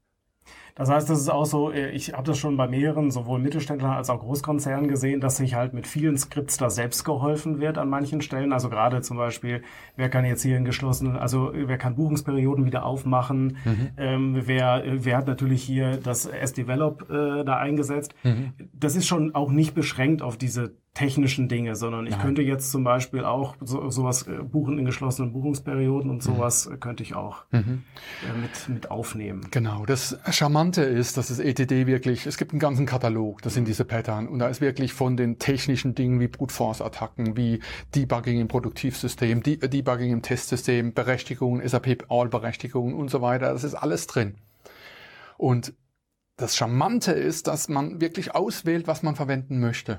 Das 0.75 0.91
heißt, 0.91 1.09
das 1.11 1.21
ist 1.21 1.29
auch 1.29 1.45
so, 1.45 1.71
äh, 1.71 1.91
ich 1.91 2.13
habe 2.13 2.25
das 2.25 2.39
schon 2.39 2.57
bei 2.57 2.67
mehreren, 2.67 3.11
sowohl 3.11 3.39
Mittelständlern 3.39 3.93
als 3.93 4.11
auch 4.11 4.21
Großkonzernen 4.21 4.89
gesehen, 4.89 5.21
dass 5.21 5.37
sich 5.37 5.55
halt 5.55 5.75
mit 5.75 5.87
vielen 5.87 6.17
Skripts 6.17 6.57
da 6.57 6.71
selbst 6.71 7.05
geholfen 7.05 7.61
wird 7.61 7.79
an 7.79 7.89
manchen 7.89 8.23
Stellen. 8.23 8.53
Also 8.53 8.71
gerade 8.71 9.03
zum 9.03 9.17
Beispiel, 9.17 9.63
wer 9.97 10.09
kann 10.09 10.25
jetzt 10.25 10.43
hier 10.43 10.57
in 10.57 10.65
geschlossenen, 10.65 11.17
also 11.17 11.53
wer 11.55 11.79
kann 11.79 11.97
Buchungsperioden 11.97 12.65
wieder 12.65 12.85
aufmachen, 12.85 13.59
mhm. 13.65 13.91
ähm, 13.97 14.43
wer, 14.45 14.83
wer 14.87 15.17
hat 15.17 15.27
natürlich 15.27 15.63
hier 15.63 15.99
das 15.99 16.27
S-Develop 16.27 17.11
äh, 17.11 17.45
da 17.45 17.59
eingesetzt. 17.59 18.15
Mhm. 18.23 18.53
Das 18.73 18.97
ist 18.97 19.07
schon 19.07 19.35
auch 19.35 19.51
nicht 19.51 19.75
beschränkt 19.75 20.23
auf 20.23 20.37
diese 20.37 20.75
technischen 20.95 21.49
Dinge, 21.49 21.75
sondern 21.75 22.07
ich 22.07 22.13
Nein. 22.13 22.21
könnte 22.21 22.43
jetzt 22.43 22.71
zum 22.71 22.85
Beispiel 22.85 23.25
auch 23.25 23.57
so, 23.61 23.89
sowas 23.89 24.27
äh, 24.27 24.43
buchen 24.43 24.79
in 24.79 24.85
geschlossenen 24.85 25.33
Buchungsperioden 25.33 26.11
und 26.11 26.17
mhm. 26.17 26.21
sowas 26.21 26.69
mhm. 26.69 26.81
könnte 26.81 27.03
ich 27.03 27.15
auch 27.15 27.45
mhm. 27.51 27.85
äh, 28.29 28.39
mit, 28.39 28.69
mit 28.69 28.91
aufnehmen. 28.91 29.47
Genau, 29.51 29.87
das 29.87 30.19
Charmante 30.31 30.83
ist, 30.83 31.17
dass 31.17 31.29
das 31.29 31.39
ETD 31.39 31.87
wirklich, 31.87 32.27
es 32.27 32.37
gibt 32.37 32.53
einen 32.53 32.61
ganzen 32.61 32.85
Katalog, 32.85 33.41
das 33.41 33.55
sind 33.55 33.69
diese 33.69 33.87
Pattern 33.87 34.29
und 34.29 34.39
da 34.39 34.49
ist 34.49 34.61
wirklich 34.61 34.93
von 34.93 35.17
den 35.17 35.39
technischen 35.39 35.95
Dingen 35.95 36.21
wie 36.21 36.29
Brute 36.29 36.53
Force 36.53 36.83
Attacken, 36.83 37.39
wie 37.39 37.61
Debugging 37.95 38.39
im 38.39 38.49
Produktivsystem, 38.49 39.43
De 39.43 39.57
Debugging 39.57 40.13
im 40.13 40.21
Testsystem, 40.21 40.93
Berechtigungen, 40.93 41.67
SAP 41.67 42.05
All 42.11 42.29
Berechtigungen 42.29 42.95
und 42.95 43.11
so 43.11 43.23
weiter, 43.23 43.51
das 43.51 43.65
ist 43.65 43.75
alles 43.75 44.07
drin. 44.07 44.35
Und 45.39 45.73
das 46.37 46.55
Charmante 46.57 47.13
ist, 47.13 47.47
dass 47.47 47.69
man 47.69 48.01
wirklich 48.01 48.35
auswählt, 48.35 48.87
was 48.87 49.03
man 49.03 49.17
verwenden 49.17 49.59
möchte. 49.59 49.99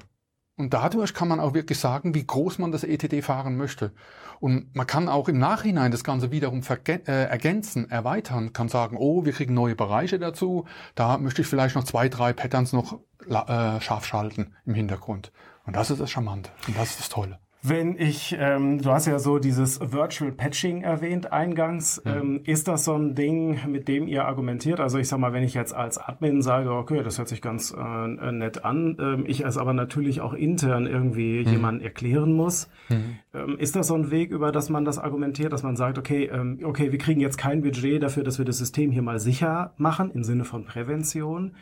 Und 0.56 0.74
dadurch 0.74 1.14
kann 1.16 1.28
man 1.28 1.40
auch 1.40 1.56
wirklich 1.56 1.80
sagen, 1.80 2.14
wie 2.14 2.26
groß 2.26 2.60
man 2.60 2.72
das 2.72 2.84
ETD 2.84 3.24
fahren 3.24 3.58
möchte. 3.58 3.92
Und 4.40 4.76
man 4.76 4.86
kann 4.86 5.10
auch 5.10 5.28
im 5.28 5.40
Nachhinein 5.40 5.92
das 5.92 6.04
Ganze 6.04 6.32
wiederum 6.32 6.62
äh, 6.62 7.02
ergänzen, 7.06 7.90
erweitern, 7.90 8.54
kann 8.54 8.70
sagen, 8.70 8.98
oh, 9.00 9.26
wir 9.26 9.34
kriegen 9.34 9.54
neue 9.54 9.76
Bereiche 9.76 10.20
dazu, 10.20 10.66
da 10.96 11.18
möchte 11.18 11.42
ich 11.42 11.48
vielleicht 11.48 11.76
noch 11.76 11.86
zwei, 11.86 12.08
drei 12.08 12.34
Patterns 12.34 12.72
noch 12.72 13.00
äh, 13.28 13.82
scharf 13.82 14.06
schalten 14.06 14.54
im 14.66 14.76
Hintergrund. 14.76 15.32
Und 15.66 15.76
das 15.76 15.90
ist 15.90 16.02
das 16.02 16.12
Charmante 16.12 16.52
und 16.68 16.78
das 16.78 16.92
ist 16.92 17.00
das 17.00 17.10
Tolle. 17.10 17.40
Wenn 17.66 17.98
ich, 17.98 18.36
ähm, 18.38 18.82
du 18.82 18.92
hast 18.92 19.06
ja 19.06 19.20
so 19.20 19.40
dieses 19.40 19.80
Virtual 19.80 20.34
Patching 20.34 20.82
erwähnt 20.82 21.32
eingangs, 21.32 22.02
mhm. 22.04 22.12
ähm, 22.12 22.42
ist 22.44 22.68
das 22.68 22.84
so 22.84 22.94
ein 22.94 23.16
Ding, 23.16 23.58
mit 23.68 23.88
dem 23.88 24.06
ihr 24.06 24.26
argumentiert? 24.26 24.82
Also 24.82 24.98
ich 24.98 25.08
sag 25.08 25.20
mal, 25.20 25.32
wenn 25.32 25.44
ich 25.44 25.54
jetzt 25.54 25.74
als 25.74 25.98
Admin 25.98 26.42
sage, 26.42 26.74
okay, 26.74 27.02
das 27.04 27.18
hört 27.18 27.30
sich 27.30 27.42
ganz 27.42 27.72
äh, 27.72 28.32
nett 28.34 28.66
an, 28.66 28.98
ähm, 29.00 29.24
ich 29.26 29.46
es 29.46 29.58
aber 29.58 29.72
natürlich 29.72 30.20
auch 30.20 30.34
intern 30.34 30.88
irgendwie 30.88 31.46
mhm. 31.46 31.52
jemand 31.52 31.82
erklären 31.84 32.34
muss, 32.34 32.70
mhm. 32.90 33.16
ähm, 33.34 33.58
ist 33.58 33.78
das 33.78 33.88
so 33.88 33.96
ein 33.96 34.12
Weg, 34.12 34.32
über 34.32 34.52
das 34.52 34.70
man 34.70 34.84
das 34.84 35.00
argumentiert, 35.00 35.54
dass 35.54 35.64
man 35.64 35.78
sagt, 35.78 35.98
okay, 35.98 36.26
ähm, 36.34 36.60
okay, 36.66 36.92
wir 36.92 37.00
kriegen 37.00 37.22
jetzt 37.22 37.38
kein 37.38 37.62
Budget 37.62 38.04
dafür, 38.04 38.26
dass 38.26 38.40
wir 38.40 38.46
das 38.46 38.58
System 38.58 38.92
hier 38.92 39.04
mal 39.04 39.20
sicher 39.20 39.74
machen 39.78 40.12
im 40.12 40.26
Sinne 40.26 40.44
von 40.44 40.66
Prävention? 40.66 41.56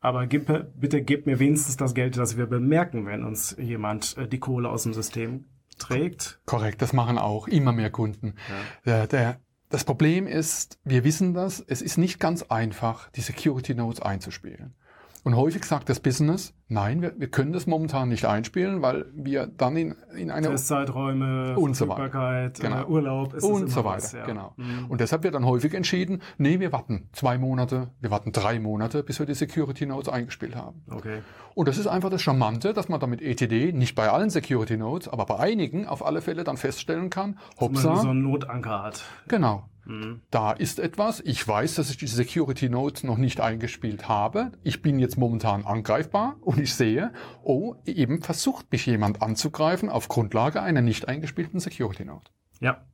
Aber 0.00 0.26
gib, 0.26 0.46
bitte 0.76 1.02
gib 1.02 1.26
mir 1.26 1.38
wenigstens 1.38 1.76
das 1.76 1.94
Geld, 1.94 2.16
das 2.16 2.36
wir 2.36 2.46
bemerken, 2.46 3.06
wenn 3.06 3.24
uns 3.24 3.56
jemand 3.58 4.16
äh, 4.16 4.28
die 4.28 4.38
Kohle 4.38 4.68
aus 4.68 4.84
dem 4.84 4.94
System 4.94 5.46
trägt. 5.78 6.40
Korrekt, 6.46 6.82
das 6.82 6.92
machen 6.92 7.18
auch 7.18 7.48
immer 7.48 7.72
mehr 7.72 7.90
Kunden. 7.90 8.34
Ja. 8.48 8.54
Der, 8.84 9.06
der, 9.06 9.40
das 9.68 9.84
Problem 9.84 10.26
ist, 10.26 10.78
wir 10.84 11.04
wissen 11.04 11.34
das, 11.34 11.60
es 11.60 11.82
ist 11.82 11.98
nicht 11.98 12.20
ganz 12.20 12.42
einfach, 12.44 13.10
die 13.10 13.20
Security 13.20 13.74
Nodes 13.74 14.00
einzuspielen. 14.00 14.74
Und 15.24 15.36
häufig 15.36 15.64
sagt 15.64 15.88
das 15.88 16.00
Business, 16.00 16.54
nein, 16.68 17.02
wir, 17.02 17.12
wir 17.18 17.28
können 17.28 17.52
das 17.52 17.66
momentan 17.66 18.08
nicht 18.08 18.24
einspielen, 18.24 18.82
weil 18.82 19.06
wir 19.14 19.46
dann 19.46 19.76
in, 19.76 19.94
in 20.16 20.30
eine 20.30 20.48
Testzeiträume, 20.48 21.56
und 21.58 21.74
so 21.74 21.88
weiter. 21.88 22.50
Genau. 22.60 22.82
Äh, 22.82 22.86
Urlaub 22.86 23.34
ist 23.34 23.44
und 23.44 23.68
so 23.68 23.84
weiter. 23.84 23.96
Was, 23.96 24.12
ja. 24.12 24.24
Genau. 24.24 24.52
Mhm. 24.56 24.86
Und 24.88 25.00
deshalb 25.00 25.22
wird 25.24 25.34
dann 25.34 25.44
häufig 25.44 25.74
entschieden, 25.74 26.22
nee, 26.38 26.60
wir 26.60 26.72
warten 26.72 27.08
zwei 27.12 27.38
Monate, 27.38 27.88
wir 28.00 28.10
warten 28.10 28.32
drei 28.32 28.58
Monate, 28.58 29.02
bis 29.02 29.18
wir 29.18 29.26
die 29.26 29.34
Security 29.34 29.86
Nodes 29.86 30.08
eingespielt 30.08 30.56
haben. 30.56 30.82
Okay. 30.90 31.22
Und 31.54 31.66
das 31.66 31.78
ist 31.78 31.88
einfach 31.88 32.10
das 32.10 32.22
Charmante, 32.22 32.72
dass 32.72 32.88
man 32.88 33.00
damit 33.00 33.20
ETD 33.20 33.72
nicht 33.72 33.94
bei 33.94 34.08
allen 34.10 34.30
Security 34.30 34.76
Nodes, 34.76 35.08
aber 35.08 35.26
bei 35.26 35.38
einigen 35.38 35.86
auf 35.86 36.04
alle 36.04 36.20
Fälle 36.20 36.44
dann 36.44 36.56
feststellen 36.56 37.10
kann, 37.10 37.38
hoppsa. 37.58 37.96
So 37.96 38.08
einen 38.10 38.22
Notanker 38.22 38.82
hat. 38.82 39.04
Genau. 39.26 39.64
Mhm. 39.88 40.20
Da 40.30 40.52
ist 40.52 40.78
etwas. 40.78 41.20
Ich 41.20 41.46
weiß, 41.48 41.76
dass 41.76 41.90
ich 41.90 41.96
die 41.96 42.06
Security 42.06 42.68
Note 42.68 43.06
noch 43.06 43.16
nicht 43.16 43.40
eingespielt 43.40 44.06
habe. 44.06 44.52
Ich 44.62 44.82
bin 44.82 44.98
jetzt 44.98 45.16
momentan 45.16 45.64
angreifbar 45.64 46.36
und 46.42 46.60
ich 46.60 46.74
sehe, 46.74 47.10
oh, 47.42 47.74
eben 47.86 48.20
versucht 48.20 48.70
mich 48.70 48.84
jemand 48.84 49.22
anzugreifen 49.22 49.88
auf 49.88 50.08
Grundlage 50.08 50.60
einer 50.60 50.82
nicht 50.82 51.08
eingespielten 51.08 51.58
Security 51.58 52.04
Note. 52.04 52.30
Ja. 52.60 52.84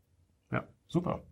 Ja. 0.52 0.64
Super. 0.86 1.22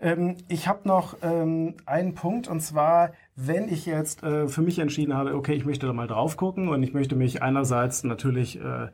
Ähm, 0.00 0.38
ich 0.48 0.68
habe 0.68 0.88
noch 0.88 1.18
ähm, 1.20 1.76
einen 1.84 2.14
Punkt 2.14 2.48
und 2.48 2.60
zwar, 2.60 3.12
wenn 3.36 3.68
ich 3.68 3.84
jetzt 3.84 4.22
äh, 4.22 4.48
für 4.48 4.62
mich 4.62 4.78
entschieden 4.78 5.12
habe, 5.12 5.34
okay, 5.34 5.52
ich 5.52 5.66
möchte 5.66 5.86
da 5.86 5.92
mal 5.92 6.06
drauf 6.06 6.38
gucken 6.38 6.68
und 6.68 6.82
ich 6.82 6.94
möchte 6.94 7.14
mich 7.14 7.42
einerseits 7.42 8.04
natürlich, 8.04 8.58
äh, 8.58 8.88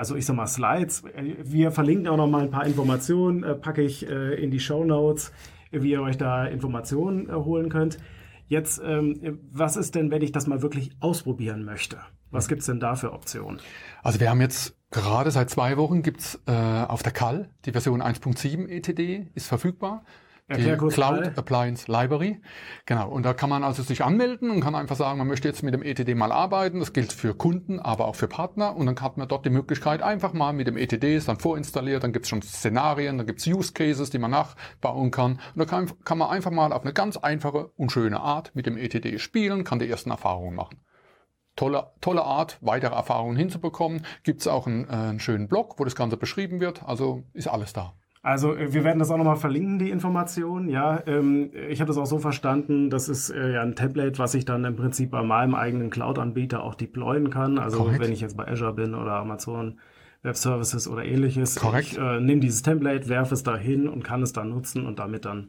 also 0.00 0.16
ich 0.16 0.24
sag 0.24 0.34
mal 0.34 0.46
Slides, 0.46 1.04
wir 1.42 1.72
verlinken 1.72 2.08
auch 2.08 2.16
noch 2.16 2.26
mal 2.26 2.40
ein 2.40 2.50
paar 2.50 2.64
Informationen, 2.64 3.42
äh, 3.42 3.54
packe 3.54 3.82
ich 3.82 4.08
äh, 4.08 4.42
in 4.42 4.50
die 4.50 4.58
Show 4.58 4.82
Notes, 4.82 5.30
wie 5.72 5.90
ihr 5.90 6.00
euch 6.00 6.16
da 6.16 6.46
Informationen 6.46 7.28
äh, 7.28 7.34
holen 7.34 7.68
könnt. 7.68 7.98
Jetzt, 8.46 8.80
ähm, 8.82 9.40
was 9.52 9.76
ist 9.76 9.94
denn, 9.94 10.10
wenn 10.10 10.22
ich 10.22 10.32
das 10.32 10.46
mal 10.46 10.62
wirklich 10.62 10.90
ausprobieren 11.00 11.66
möchte? 11.66 11.98
Was 12.30 12.48
gibt's 12.48 12.64
denn 12.64 12.80
da 12.80 12.94
für 12.94 13.12
Optionen? 13.12 13.60
Also 14.02 14.20
wir 14.20 14.30
haben 14.30 14.40
jetzt 14.40 14.74
gerade 14.90 15.30
seit 15.30 15.50
zwei 15.50 15.76
Wochen 15.76 16.02
gibt's 16.02 16.40
äh, 16.46 16.52
auf 16.52 17.02
der 17.02 17.12
CAL 17.12 17.50
die 17.66 17.72
Version 17.72 18.00
1.7 18.00 18.68
ETD 18.68 19.26
ist 19.34 19.48
verfügbar. 19.48 20.02
Erklär 20.50 20.76
die 20.76 20.88
Cloud. 20.88 21.38
Appliance 21.38 21.90
Library. 21.90 22.40
Genau. 22.84 23.08
Und 23.08 23.24
da 23.24 23.34
kann 23.34 23.48
man 23.48 23.62
also 23.62 23.82
sich 23.82 24.02
anmelden 24.04 24.50
und 24.50 24.60
kann 24.60 24.74
einfach 24.74 24.96
sagen, 24.96 25.18
man 25.18 25.28
möchte 25.28 25.46
jetzt 25.46 25.62
mit 25.62 25.74
dem 25.74 25.82
ETD 25.82 26.14
mal 26.14 26.32
arbeiten. 26.32 26.80
Das 26.80 26.92
gilt 26.92 27.12
für 27.12 27.34
Kunden, 27.34 27.78
aber 27.78 28.06
auch 28.06 28.16
für 28.16 28.26
Partner. 28.26 28.76
Und 28.76 28.86
dann 28.86 29.00
hat 29.00 29.16
man 29.16 29.28
dort 29.28 29.46
die 29.46 29.50
Möglichkeit, 29.50 30.02
einfach 30.02 30.32
mal 30.32 30.52
mit 30.52 30.66
dem 30.66 30.76
ETD 30.76 31.16
ist 31.16 31.28
dann 31.28 31.38
vorinstalliert. 31.38 32.02
Dann 32.02 32.12
gibt's 32.12 32.28
schon 32.28 32.42
Szenarien, 32.42 33.16
dann 33.16 33.26
gibt's 33.26 33.46
Use 33.46 33.72
Cases, 33.72 34.10
die 34.10 34.18
man 34.18 34.32
nachbauen 34.32 35.12
kann. 35.12 35.32
Und 35.54 35.58
da 35.58 35.64
kann, 35.64 35.90
kann 36.04 36.18
man 36.18 36.30
einfach 36.30 36.50
mal 36.50 36.72
auf 36.72 36.82
eine 36.82 36.92
ganz 36.92 37.16
einfache 37.16 37.70
und 37.76 37.92
schöne 37.92 38.20
Art 38.20 38.50
mit 38.54 38.66
dem 38.66 38.76
ETD 38.76 39.18
spielen, 39.18 39.62
kann 39.62 39.78
die 39.78 39.88
ersten 39.88 40.10
Erfahrungen 40.10 40.56
machen 40.56 40.80
tolle, 41.56 41.90
tolle 42.00 42.22
Art, 42.24 42.58
weitere 42.60 42.94
Erfahrungen 42.94 43.36
hinzubekommen. 43.36 44.06
Gibt 44.22 44.40
es 44.40 44.48
auch 44.48 44.66
einen, 44.66 44.88
äh, 44.88 44.92
einen 44.92 45.20
schönen 45.20 45.46
Blog, 45.46 45.78
wo 45.78 45.84
das 45.84 45.94
Ganze 45.94 46.16
beschrieben 46.16 46.60
wird. 46.60 46.82
Also 46.84 47.24
ist 47.34 47.48
alles 47.48 47.72
da. 47.72 47.94
Also 48.22 48.54
äh, 48.54 48.72
wir 48.72 48.84
werden 48.84 48.98
das 48.98 49.10
auch 49.10 49.16
nochmal 49.16 49.36
verlinken, 49.36 49.78
die 49.78 49.90
Informationen. 49.90 50.68
Ja, 50.68 51.02
ähm, 51.06 51.50
ich 51.68 51.80
habe 51.80 51.88
das 51.88 51.96
auch 51.96 52.06
so 52.06 52.18
verstanden, 52.18 52.90
das 52.90 53.08
ist 53.08 53.30
äh, 53.30 53.54
ja 53.54 53.62
ein 53.62 53.74
Template, 53.74 54.18
was 54.18 54.34
ich 54.34 54.44
dann 54.44 54.64
im 54.64 54.76
Prinzip 54.76 55.10
bei 55.10 55.22
meinem 55.22 55.54
eigenen 55.54 55.90
Cloud-Anbieter 55.90 56.62
auch 56.62 56.74
deployen 56.74 57.30
kann. 57.30 57.58
Also 57.58 57.78
Korrekt. 57.78 58.00
wenn 58.00 58.12
ich 58.12 58.20
jetzt 58.20 58.36
bei 58.36 58.46
Azure 58.46 58.74
bin 58.74 58.94
oder 58.94 59.12
Amazon 59.12 59.78
Web 60.22 60.36
Services 60.36 60.86
oder 60.86 61.04
ähnliches. 61.04 61.56
Korrekt. 61.56 61.92
Ich 61.92 61.98
äh, 61.98 62.20
nehme 62.20 62.40
dieses 62.40 62.62
Template, 62.62 63.08
werfe 63.08 63.32
es 63.32 63.42
da 63.42 63.56
hin 63.56 63.88
und 63.88 64.04
kann 64.04 64.22
es 64.22 64.32
dann 64.32 64.50
nutzen 64.50 64.86
und 64.86 64.98
damit 64.98 65.24
dann 65.24 65.48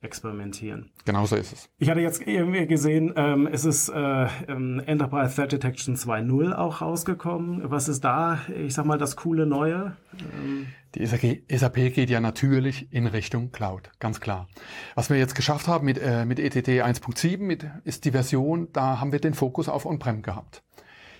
experimentieren. 0.00 0.90
Genauso 1.04 1.36
ist 1.36 1.52
es. 1.52 1.68
Ich 1.78 1.90
hatte 1.90 2.00
jetzt 2.00 2.26
irgendwie 2.26 2.66
gesehen, 2.66 3.12
ähm, 3.16 3.46
es 3.50 3.64
ist 3.64 3.88
äh, 3.88 4.26
ähm, 4.48 4.80
Enterprise 4.86 5.34
Threat 5.34 5.52
Detection 5.52 5.96
2.0 5.96 6.52
auch 6.54 6.80
rausgekommen. 6.80 7.70
Was 7.70 7.88
ist 7.88 8.04
da, 8.04 8.38
ich 8.54 8.74
sag 8.74 8.86
mal, 8.86 8.98
das 8.98 9.16
coole 9.16 9.46
Neue? 9.46 9.96
Ähm, 10.14 10.66
Die 10.94 11.04
SAP, 11.04 11.42
SAP 11.50 11.94
geht 11.94 12.10
ja 12.10 12.20
natürlich 12.20 12.92
in 12.92 13.06
Richtung 13.06 13.52
Cloud, 13.52 13.90
ganz 13.98 14.20
klar. 14.20 14.48
Was 14.94 15.10
wir 15.10 15.18
jetzt 15.18 15.34
geschafft 15.34 15.66
haben 15.68 15.84
mit, 15.84 15.98
äh, 15.98 16.24
mit 16.24 16.38
ETT 16.38 16.68
1.7, 16.68 17.38
mit, 17.38 17.66
ist 17.84 18.04
die 18.04 18.12
Version, 18.12 18.68
da 18.72 19.00
haben 19.00 19.12
wir 19.12 19.20
den 19.20 19.34
Fokus 19.34 19.68
auf 19.68 19.86
On-Prem 19.86 20.22
gehabt. 20.22 20.62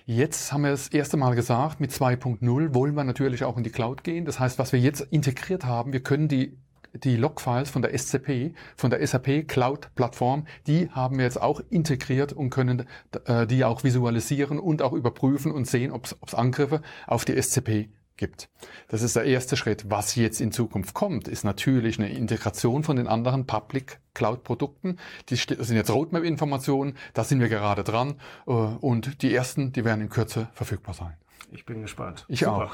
Jetzt 0.08 0.52
haben 0.52 0.62
wir 0.62 0.70
das 0.70 0.86
erste 0.86 1.16
Mal 1.16 1.34
gesagt, 1.34 1.80
mit 1.80 1.90
2.0 1.90 2.74
wollen 2.74 2.94
wir 2.94 3.02
natürlich 3.02 3.42
auch 3.42 3.56
in 3.56 3.64
die 3.64 3.70
Cloud 3.70 4.04
gehen. 4.04 4.24
Das 4.24 4.38
heißt, 4.38 4.56
was 4.60 4.72
wir 4.72 4.78
jetzt 4.78 5.00
integriert 5.00 5.64
haben, 5.64 5.92
wir 5.92 6.00
können 6.00 6.28
die 6.28 6.56
die 6.98 7.16
Logfiles 7.16 7.70
von 7.70 7.82
der 7.82 7.96
SCP, 7.96 8.54
von 8.76 8.90
der 8.90 9.06
SAP 9.06 9.48
Cloud 9.48 9.94
Plattform, 9.94 10.46
die 10.66 10.90
haben 10.90 11.18
wir 11.18 11.24
jetzt 11.24 11.40
auch 11.40 11.60
integriert 11.70 12.32
und 12.32 12.50
können 12.50 12.86
äh, 13.24 13.46
die 13.46 13.64
auch 13.64 13.84
visualisieren 13.84 14.58
und 14.58 14.82
auch 14.82 14.92
überprüfen 14.92 15.52
und 15.52 15.66
sehen, 15.66 15.92
ob 15.92 16.04
es 16.04 16.34
Angriffe 16.34 16.82
auf 17.06 17.24
die 17.24 17.40
SCP 17.40 17.88
gibt. 18.16 18.48
Das 18.88 19.02
ist 19.02 19.16
der 19.16 19.24
erste 19.24 19.56
Schritt. 19.56 19.90
Was 19.90 20.14
jetzt 20.14 20.40
in 20.40 20.52
Zukunft 20.52 20.94
kommt, 20.94 21.28
ist 21.28 21.44
natürlich 21.44 21.98
eine 21.98 22.10
Integration 22.10 22.82
von 22.82 22.96
den 22.96 23.06
anderen 23.06 23.46
Public 23.46 24.00
Cloud 24.14 24.42
Produkten. 24.42 24.96
Die 25.28 25.36
sind 25.36 25.76
jetzt 25.76 25.90
Roadmap-Informationen, 25.90 26.96
da 27.14 27.24
sind 27.24 27.40
wir 27.40 27.48
gerade 27.48 27.84
dran 27.84 28.14
äh, 28.46 28.50
und 28.50 29.22
die 29.22 29.34
ersten, 29.34 29.72
die 29.72 29.84
werden 29.84 30.00
in 30.00 30.08
Kürze 30.08 30.48
verfügbar 30.52 30.94
sein. 30.94 31.14
ich 31.52 31.66
bin 31.66 31.82
gespannt. 31.82 32.24
Ich 32.28 32.46
auch. 32.46 32.70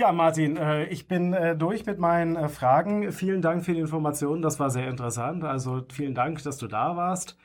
Ja, 0.00 0.12
Martin, 0.12 0.56
äh, 0.56 0.86
ich 0.86 1.08
bin 1.08 1.34
äh, 1.34 1.54
durch 1.54 1.84
mit 1.84 1.98
meinen 1.98 2.34
äh, 2.34 2.48
Fragen. 2.48 3.12
Vielen 3.12 3.42
Dank 3.42 3.66
für 3.66 3.74
die 3.74 3.80
Informationen, 3.80 4.40
das 4.40 4.58
war 4.58 4.70
sehr 4.70 4.88
interessant. 4.88 5.44
Also 5.44 5.82
vielen 5.92 6.14
Dank, 6.14 6.42
dass 6.42 6.56
du 6.56 6.68
da 6.68 6.96
warst. 6.96 7.36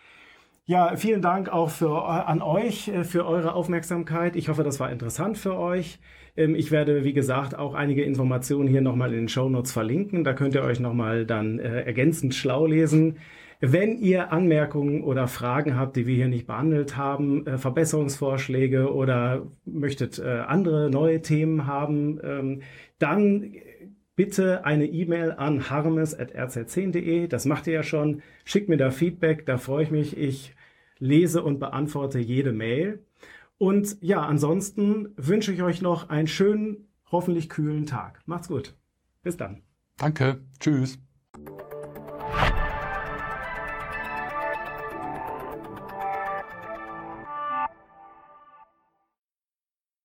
Ja, 0.66 0.96
vielen 0.96 1.22
Dank 1.22 1.50
auch 1.50 1.70
für, 1.70 2.06
an 2.06 2.42
euch 2.42 2.90
für 3.04 3.26
eure 3.28 3.56
Aufmerksamkeit. 3.56 4.38
Ich 4.38 4.48
hoffe, 4.48 4.64
das 4.64 4.80
war 4.80 4.90
interessant 4.90 5.38
für 5.38 5.58
euch. 5.58 6.00
Ähm, 6.38 6.56
Ich 6.56 6.72
werde, 6.72 7.04
wie 7.04 7.12
gesagt, 7.12 7.58
auch 7.58 7.74
einige 7.74 8.04
Informationen 8.06 8.70
hier 8.70 8.82
nochmal 8.82 9.12
in 9.12 9.24
den 9.24 9.28
Shownotes 9.28 9.74
verlinken. 9.74 10.24
Da 10.24 10.32
könnt 10.34 10.56
ihr 10.56 10.64
euch 10.64 10.80
nochmal 10.80 11.26
dann 11.26 11.60
ergänzend 11.60 12.36
schlau 12.36 12.68
lesen. 12.68 13.18
Wenn 13.62 13.98
ihr 14.00 14.32
Anmerkungen 14.32 15.04
oder 15.04 15.28
Fragen 15.28 15.78
habt, 15.78 15.96
die 15.96 16.08
wir 16.08 16.16
hier 16.16 16.28
nicht 16.28 16.48
behandelt 16.48 16.98
haben, 16.98 17.48
äh, 17.48 17.58
Verbesserungsvorschläge 17.58 18.94
oder 18.94 19.48
möchtet 19.66 20.20
äh, 20.20 20.44
andere 20.48 20.90
neue 20.90 21.22
Themen 21.22 21.66
haben, 21.66 22.20
ähm, 22.24 22.62
dann 23.00 23.54
bitte 24.16 24.66
eine 24.66 24.86
E-Mail 24.86 25.32
an 25.32 25.70
harmes.rz10.de. 25.70 27.28
Das 27.28 27.46
macht 27.46 27.68
ihr 27.68 27.74
ja 27.74 27.84
schon. 27.84 28.22
Schickt 28.44 28.70
mir 28.70 28.78
da 28.78 28.92
Feedback, 28.92 29.46
da 29.46 29.58
freue 29.58 29.84
ich 29.84 29.92
mich. 29.92 30.18
Ich 30.18 30.56
lese 31.00 31.44
und 31.44 31.60
beantworte 31.60 32.20
jede 32.20 32.52
Mail. 32.52 33.04
Und 33.58 33.98
ja, 34.02 34.22
ansonsten 34.22 35.14
wünsche 35.18 35.54
ich 35.54 35.64
euch 35.64 35.82
noch 35.82 36.10
einen 36.10 36.28
schönen, 36.28 36.88
hoffentlich 37.12 37.50
kühlen 37.50 37.86
Tag. 37.86 38.22
Macht's 38.26 38.48
gut. 38.48 38.76
Bis 39.24 39.38
dann. 39.38 39.62
Danke. 39.98 40.42
Tschüss. 40.60 41.05